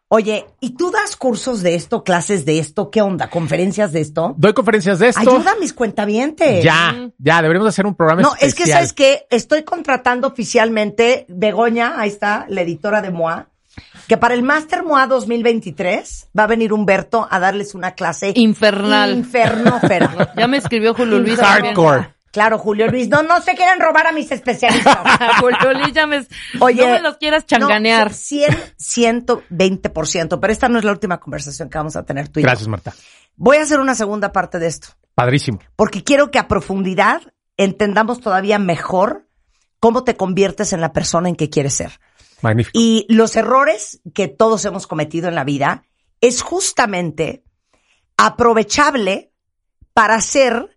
Oye, 0.09 0.47
¿y 0.61 0.77
tú 0.77 0.93
das 0.93 1.17
cursos 1.17 1.65
de 1.65 1.75
esto, 1.75 2.05
clases 2.05 2.45
de 2.45 2.61
esto? 2.61 2.93
¿Qué 2.93 3.03
onda? 3.03 3.29
¿Conferencias 3.29 3.91
de 3.93 4.01
esto? 4.03 4.35
Doy 4.39 4.53
conferencias 4.53 5.01
de 5.01 5.09
esto. 5.09 5.21
Ayuda 5.21 5.53
a 5.53 5.57
mis 5.57 5.73
cuentavientes. 5.73 6.63
Ya, 6.63 7.11
ya, 7.19 7.43
deberíamos 7.43 7.69
hacer 7.71 7.87
un 7.87 7.97
programa 7.97 8.23
No, 8.23 8.35
es 8.35 8.39
que 8.41 8.47
especial. 8.63 8.77
sabes 8.79 8.93
que 8.93 9.27
estoy 9.31 9.65
contratando 9.65 10.29
oficialmente 10.29 11.27
Begoña, 11.29 11.95
ahí 12.01 12.09
está, 12.11 12.47
la 12.49 12.61
editora 12.61 13.03
de 13.03 13.11
MOA, 13.11 13.49
que 14.07 14.17
para 14.17 14.35
el 14.35 14.45
Master 14.45 14.85
MOA 14.85 15.09
2023 15.09 16.29
va 16.39 16.45
a 16.45 16.47
venir 16.47 16.73
Humberto 16.73 17.27
a 17.29 17.41
darles 17.41 17.75
una 17.75 17.93
clase 17.97 18.33
Infernal. 18.37 19.13
infernófera. 19.13 20.33
Ya 20.37 20.47
me 20.47 20.59
escribió 20.59 20.95
Julio 20.95 21.19
Luis. 21.19 21.37
Hardcore. 21.41 22.15
Claro, 22.37 22.59
Julio 22.59 22.87
Luis, 22.89 23.09
no, 23.09 23.23
no 23.23 23.41
se 23.41 23.55
quieren 23.55 23.81
robar 23.81 24.09
a 24.09 24.13
mis 24.13 24.31
especialistas. 24.31 24.99
Julio 25.41 25.73
Luis 25.73 25.95
ya 25.95 26.07
me... 26.07 26.23
Oye, 26.61 26.87
no 26.87 26.93
me 26.93 27.01
los 27.01 27.17
quieras 27.17 27.47
changanear. 27.47 28.11
No, 28.11 28.15
100, 28.15 28.75
120%, 28.79 30.39
pero 30.39 30.53
esta 30.53 30.69
no 30.69 30.79
es 30.79 30.85
la 30.85 30.93
última 30.93 31.19
conversación 31.19 31.71
que 31.71 31.79
vamos 31.79 31.97
a 31.97 32.05
tener 32.05 32.29
tú 32.29 32.41
y 32.41 32.43
yo. 32.43 32.49
Gracias, 32.49 32.69
Marta. 32.69 32.93
Voy 33.37 33.57
a 33.57 33.63
hacer 33.63 33.81
una 33.81 33.95
segunda 33.95 34.33
parte 34.33 34.59
de 34.59 34.67
esto, 34.67 34.89
Padrísimo. 35.15 35.61
porque 35.77 36.05
quiero 36.05 36.31
que 36.31 36.39
a 36.39 36.47
profundidad 36.47 37.23
entendamos 37.57 38.21
todavía 38.21 38.59
mejor 38.59 39.27
cómo 39.81 40.05
te 40.05 40.15
conviertes 40.15 40.75
en 40.75 40.83
la 40.83 40.93
persona 40.93 41.31
en 41.31 41.37
que 41.37 41.49
quieres 41.49 41.73
ser. 41.73 42.01
Magnífico. 42.43 42.79
Y 42.79 43.07
los 43.09 43.35
errores 43.37 44.03
que 44.13 44.29
todos 44.29 44.63
hemos 44.67 44.87
cometido 44.87 45.29
en 45.29 45.37
la 45.37 45.45
vida 45.45 45.85
es 46.21 46.43
justamente 46.43 47.45
aprovechable 48.19 49.33
para 49.95 50.21
ser 50.21 50.76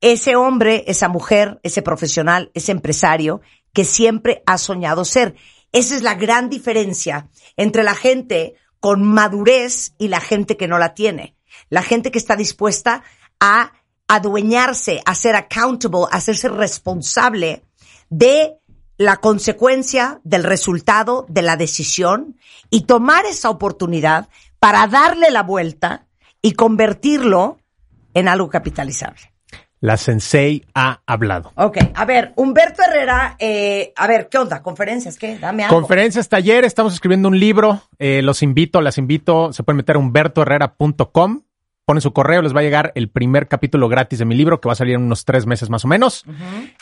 ese 0.00 0.36
hombre, 0.36 0.84
esa 0.86 1.08
mujer, 1.08 1.60
ese 1.62 1.82
profesional, 1.82 2.50
ese 2.54 2.72
empresario 2.72 3.40
que 3.72 3.84
siempre 3.84 4.42
ha 4.46 4.58
soñado 4.58 5.04
ser. 5.04 5.34
Esa 5.72 5.96
es 5.96 6.02
la 6.02 6.14
gran 6.14 6.48
diferencia 6.48 7.28
entre 7.56 7.82
la 7.82 7.94
gente 7.94 8.54
con 8.80 9.02
madurez 9.02 9.94
y 9.98 10.08
la 10.08 10.20
gente 10.20 10.56
que 10.56 10.68
no 10.68 10.78
la 10.78 10.94
tiene. 10.94 11.36
La 11.68 11.82
gente 11.82 12.10
que 12.10 12.18
está 12.18 12.36
dispuesta 12.36 13.02
a 13.40 13.72
adueñarse, 14.06 15.02
a 15.04 15.14
ser 15.14 15.36
accountable, 15.36 16.06
a 16.10 16.16
hacerse 16.16 16.48
responsable 16.48 17.64
de 18.08 18.56
la 18.96 19.18
consecuencia 19.18 20.20
del 20.24 20.44
resultado 20.44 21.26
de 21.28 21.42
la 21.42 21.56
decisión 21.56 22.36
y 22.70 22.82
tomar 22.82 23.26
esa 23.26 23.50
oportunidad 23.50 24.28
para 24.58 24.86
darle 24.86 25.30
la 25.30 25.42
vuelta 25.42 26.06
y 26.42 26.52
convertirlo 26.52 27.58
en 28.14 28.28
algo 28.28 28.48
capitalizable. 28.48 29.37
La 29.80 29.96
Sensei 29.96 30.64
ha 30.74 31.00
hablado. 31.06 31.52
Ok, 31.54 31.78
a 31.94 32.04
ver, 32.04 32.32
Humberto 32.36 32.82
Herrera, 32.82 33.36
eh, 33.38 33.92
a 33.96 34.06
ver, 34.08 34.28
¿qué 34.28 34.38
onda? 34.38 34.60
¿Conferencias? 34.62 35.16
¿Qué? 35.16 35.38
Dame 35.38 35.64
algo. 35.64 35.76
Conferencias, 35.76 36.28
talleres, 36.28 36.66
estamos 36.68 36.92
escribiendo 36.94 37.28
un 37.28 37.38
libro. 37.38 37.82
eh, 37.98 38.20
los 38.22 38.42
invito, 38.42 38.80
las 38.80 38.98
invito. 38.98 39.52
Se 39.52 39.62
pueden 39.62 39.76
meter 39.76 39.96
a 39.96 39.98
humbertoherrera.com. 40.00 41.42
Ponen 41.84 42.02
su 42.02 42.12
correo, 42.12 42.42
les 42.42 42.54
va 42.54 42.60
a 42.60 42.62
llegar 42.62 42.92
el 42.96 43.08
primer 43.08 43.48
capítulo 43.48 43.88
gratis 43.88 44.18
de 44.18 44.26
mi 44.26 44.34
libro, 44.34 44.60
que 44.60 44.68
va 44.68 44.74
a 44.74 44.76
salir 44.76 44.96
en 44.96 45.02
unos 45.04 45.24
tres 45.24 45.46
meses 45.46 45.70
más 45.70 45.86
o 45.86 45.88
menos. 45.88 46.22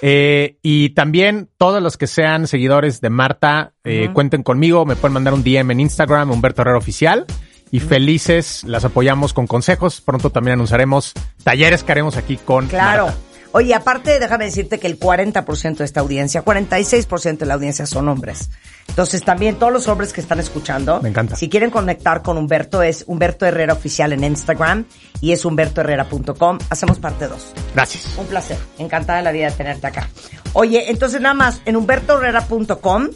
Eh, 0.03 0.57
y 0.63 0.91
también 0.91 1.49
todos 1.59 1.81
los 1.81 1.97
que 1.97 2.09
sean 2.09 2.49
seguidores 2.49 3.01
de 3.01 3.11
Marta, 3.11 3.73
eh, 3.85 4.11
cuenten 4.13 4.43
conmigo, 4.43 4.85
me 4.85 4.97
pueden 4.97 5.15
mandar 5.15 5.33
un 5.35 5.45
DM 5.45 5.71
en 5.71 5.79
Instagram, 5.81 6.33
Humberto 6.33 6.63
Herrera 6.63 6.79
Oficial. 6.79 7.25
Y 7.71 7.81
felices, 7.81 8.63
las 8.65 8.85
apoyamos 8.85 9.33
con 9.33 9.47
consejos. 9.47 10.01
Pronto 10.01 10.31
también 10.31 10.55
anunciaremos 10.55 11.13
talleres 11.43 11.83
que 11.83 11.93
haremos 11.93 12.17
aquí 12.17 12.37
con 12.37 12.67
Claro. 12.69 13.07
Marta. 13.07 13.21
Oye, 13.57 13.75
aparte, 13.75 14.19
déjame 14.19 14.45
decirte 14.45 14.79
que 14.79 14.87
el 14.87 15.01
40% 15.01 15.77
de 15.79 15.85
esta 15.87 16.01
audiencia, 16.01 16.45
46% 16.45 17.38
de 17.38 17.47
la 17.47 17.55
audiencia 17.55 17.87
son 17.87 18.07
hombres. 18.07 18.51
Entonces, 18.87 19.23
también 19.25 19.57
todos 19.57 19.73
los 19.73 19.88
hombres 19.88 20.12
que 20.12 20.21
están 20.21 20.40
escuchando, 20.40 21.01
Me 21.01 21.09
encanta. 21.09 21.37
si 21.37 21.49
quieren 21.49 21.71
conectar 21.71 22.21
con 22.21 22.37
Humberto, 22.37 22.83
es 22.83 23.05
Humberto 23.07 23.47
Herrera 23.47 23.73
Oficial 23.73 24.12
en 24.12 24.25
Instagram 24.25 24.85
y 25.23 25.33
es 25.33 25.47
humbertoherrera.com. 25.47 26.59
Hacemos 26.69 26.99
parte 26.99 27.29
2. 27.29 27.53
Gracias. 27.75 28.14
Un 28.19 28.27
placer. 28.27 28.59
Encantada 28.77 29.21
de 29.21 29.25
la 29.25 29.33
vida 29.33 29.47
de 29.47 29.53
tenerte 29.57 29.87
acá. 29.87 30.07
Oye, 30.53 30.90
entonces 30.90 31.23
nada 31.23 31.35
más, 31.35 31.62
en 31.64 31.77
humbertoherrera.com 31.77 33.09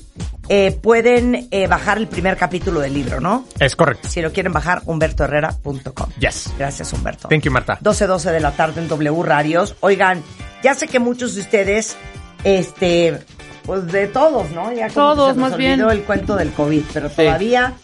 eh, 0.53 0.73
pueden 0.73 1.47
eh, 1.53 1.69
bajar 1.69 1.97
el 1.99 2.09
primer 2.09 2.37
capítulo 2.37 2.81
del 2.81 2.93
libro, 2.93 3.21
¿no? 3.21 3.45
Es 3.61 3.77
correcto. 3.77 4.09
Si 4.09 4.21
lo 4.21 4.33
quieren 4.33 4.53
bajar, 4.53 4.83
humbertoherrera.com. 4.85 6.11
Yes. 6.19 6.53
Gracias, 6.59 6.93
Humberto. 6.93 7.29
Thank 7.29 7.45
you, 7.45 7.53
Marta. 7.53 7.79
12, 7.81 8.09
12 8.09 8.33
de 8.33 8.41
la 8.41 8.51
tarde 8.51 8.81
en 8.81 8.89
W 8.89 9.23
Radios. 9.23 9.77
Oigan, 9.79 10.25
ya 10.63 10.75
sé 10.75 10.89
que 10.89 10.99
muchos 10.99 11.35
de 11.35 11.43
ustedes, 11.43 11.97
este, 12.45 13.19
pues 13.65 13.87
de 13.87 14.07
todos, 14.07 14.51
¿no? 14.51 14.73
Ya 14.73 14.89
como 14.89 15.15
Todos, 15.15 15.35
se 15.35 15.41
nos 15.41 15.51
más 15.51 15.59
bien. 15.59 15.73
olvidó 15.73 15.91
el 15.91 16.03
cuento 16.03 16.37
del 16.37 16.53
COVID, 16.53 16.83
pero 16.93 17.11
todavía 17.11 17.75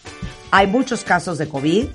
hay 0.51 0.67
muchos 0.67 1.03
casos 1.03 1.37
de 1.37 1.47
COVID 1.47 1.87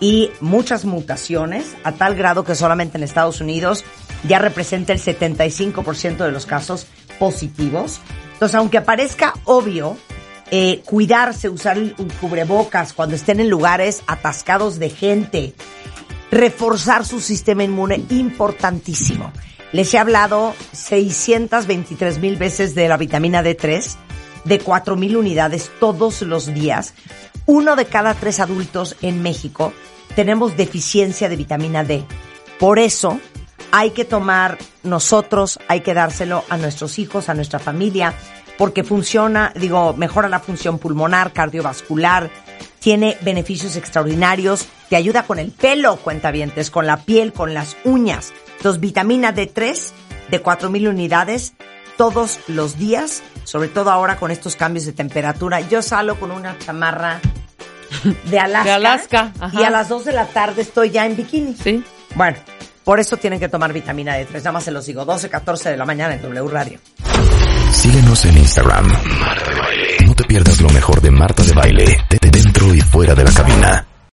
y 0.00 0.30
muchas 0.40 0.84
mutaciones, 0.84 1.76
a 1.84 1.92
tal 1.92 2.14
grado 2.14 2.44
que 2.44 2.54
solamente 2.54 2.96
en 2.96 3.04
Estados 3.04 3.40
Unidos 3.40 3.84
ya 4.26 4.38
representa 4.38 4.92
el 4.92 5.00
75% 5.00 6.16
de 6.18 6.32
los 6.32 6.46
casos 6.46 6.86
positivos. 7.18 8.00
Entonces, 8.32 8.54
aunque 8.54 8.80
parezca 8.80 9.34
obvio, 9.44 9.96
eh, 10.50 10.82
cuidarse, 10.84 11.48
usar 11.48 11.76
el 11.78 11.94
un 11.98 12.08
cubrebocas 12.08 12.92
cuando 12.92 13.14
estén 13.14 13.40
en 13.40 13.50
lugares 13.50 14.02
atascados 14.06 14.78
de 14.78 14.90
gente, 14.90 15.54
reforzar 16.30 17.04
su 17.04 17.20
sistema 17.20 17.62
inmune, 17.62 18.02
importantísimo. 18.08 19.32
Les 19.72 19.94
he 19.94 19.98
hablado 19.98 20.54
623 20.72 22.18
mil 22.18 22.36
veces 22.36 22.74
de 22.74 22.88
la 22.88 22.96
vitamina 22.96 23.42
D3, 23.42 23.96
de 24.44 24.58
4 24.58 24.96
mil 24.96 25.16
unidades 25.16 25.70
todos 25.78 26.22
los 26.22 26.52
días. 26.52 26.94
Uno 27.46 27.76
de 27.76 27.84
cada 27.86 28.14
tres 28.14 28.40
adultos 28.40 28.96
en 29.02 29.22
México 29.22 29.72
tenemos 30.16 30.56
deficiencia 30.56 31.28
de 31.28 31.36
vitamina 31.36 31.84
D. 31.84 32.04
Por 32.58 32.78
eso 32.78 33.20
hay 33.70 33.90
que 33.90 34.04
tomar 34.04 34.58
nosotros, 34.82 35.58
hay 35.68 35.80
que 35.80 35.94
dárselo 35.94 36.44
a 36.48 36.56
nuestros 36.56 36.98
hijos, 36.98 37.28
a 37.28 37.34
nuestra 37.34 37.58
familia, 37.58 38.14
porque 38.58 38.84
funciona, 38.84 39.52
digo, 39.54 39.94
mejora 39.94 40.28
la 40.28 40.40
función 40.40 40.78
pulmonar, 40.78 41.32
cardiovascular, 41.32 42.30
tiene 42.80 43.16
beneficios 43.20 43.76
extraordinarios, 43.76 44.66
te 44.88 44.96
ayuda 44.96 45.22
con 45.22 45.38
el 45.38 45.52
pelo, 45.52 45.96
cuentavientes, 45.96 46.70
con 46.70 46.86
la 46.86 46.98
piel, 46.98 47.32
con 47.32 47.54
las 47.54 47.76
uñas. 47.84 48.32
Entonces, 48.60 48.78
vitamina 48.78 49.34
D3 49.34 49.74
de 50.30 50.42
4000 50.42 50.88
unidades 50.88 51.54
todos 51.96 52.40
los 52.46 52.76
días, 52.76 53.22
sobre 53.44 53.68
todo 53.68 53.90
ahora 53.90 54.16
con 54.18 54.30
estos 54.30 54.54
cambios 54.54 54.84
de 54.84 54.92
temperatura. 54.92 55.60
Yo 55.62 55.80
salgo 55.80 56.16
con 56.16 56.30
una 56.30 56.58
chamarra 56.58 57.20
de 58.24 58.38
Alaska, 58.38 58.64
De 58.68 58.70
Alaska, 58.72 59.32
ajá. 59.40 59.60
y 59.62 59.64
a 59.64 59.70
las 59.70 59.88
2 59.88 60.04
de 60.04 60.12
la 60.12 60.26
tarde 60.26 60.60
estoy 60.60 60.90
ya 60.90 61.06
en 61.06 61.16
bikini. 61.16 61.54
Sí. 61.54 61.82
Bueno, 62.14 62.36
por 62.84 63.00
eso 63.00 63.16
tienen 63.16 63.40
que 63.40 63.48
tomar 63.48 63.72
vitamina 63.72 64.18
D3. 64.18 64.30
Nada 64.34 64.52
más 64.52 64.64
se 64.64 64.72
los 64.72 64.84
digo, 64.84 65.06
12, 65.06 65.30
14 65.30 65.70
de 65.70 65.76
la 65.78 65.86
mañana 65.86 66.14
en 66.16 66.20
W 66.20 66.48
Radio. 66.50 66.78
Síguenos 67.72 68.26
en 68.26 68.36
Instagram. 68.36 68.88
Marta 69.20 69.50
de 69.50 69.58
Baile. 69.58 69.96
No 70.06 70.14
te 70.14 70.24
pierdas 70.24 70.60
lo 70.60 70.68
mejor 70.68 71.00
de 71.00 71.10
Marta 71.10 71.42
de 71.42 71.52
Baile, 71.54 72.04
de 72.10 72.30
dentro 72.30 72.74
y 72.74 72.82
fuera 72.82 73.14
de 73.14 73.24
la 73.24 73.30
cabina. 73.32 73.86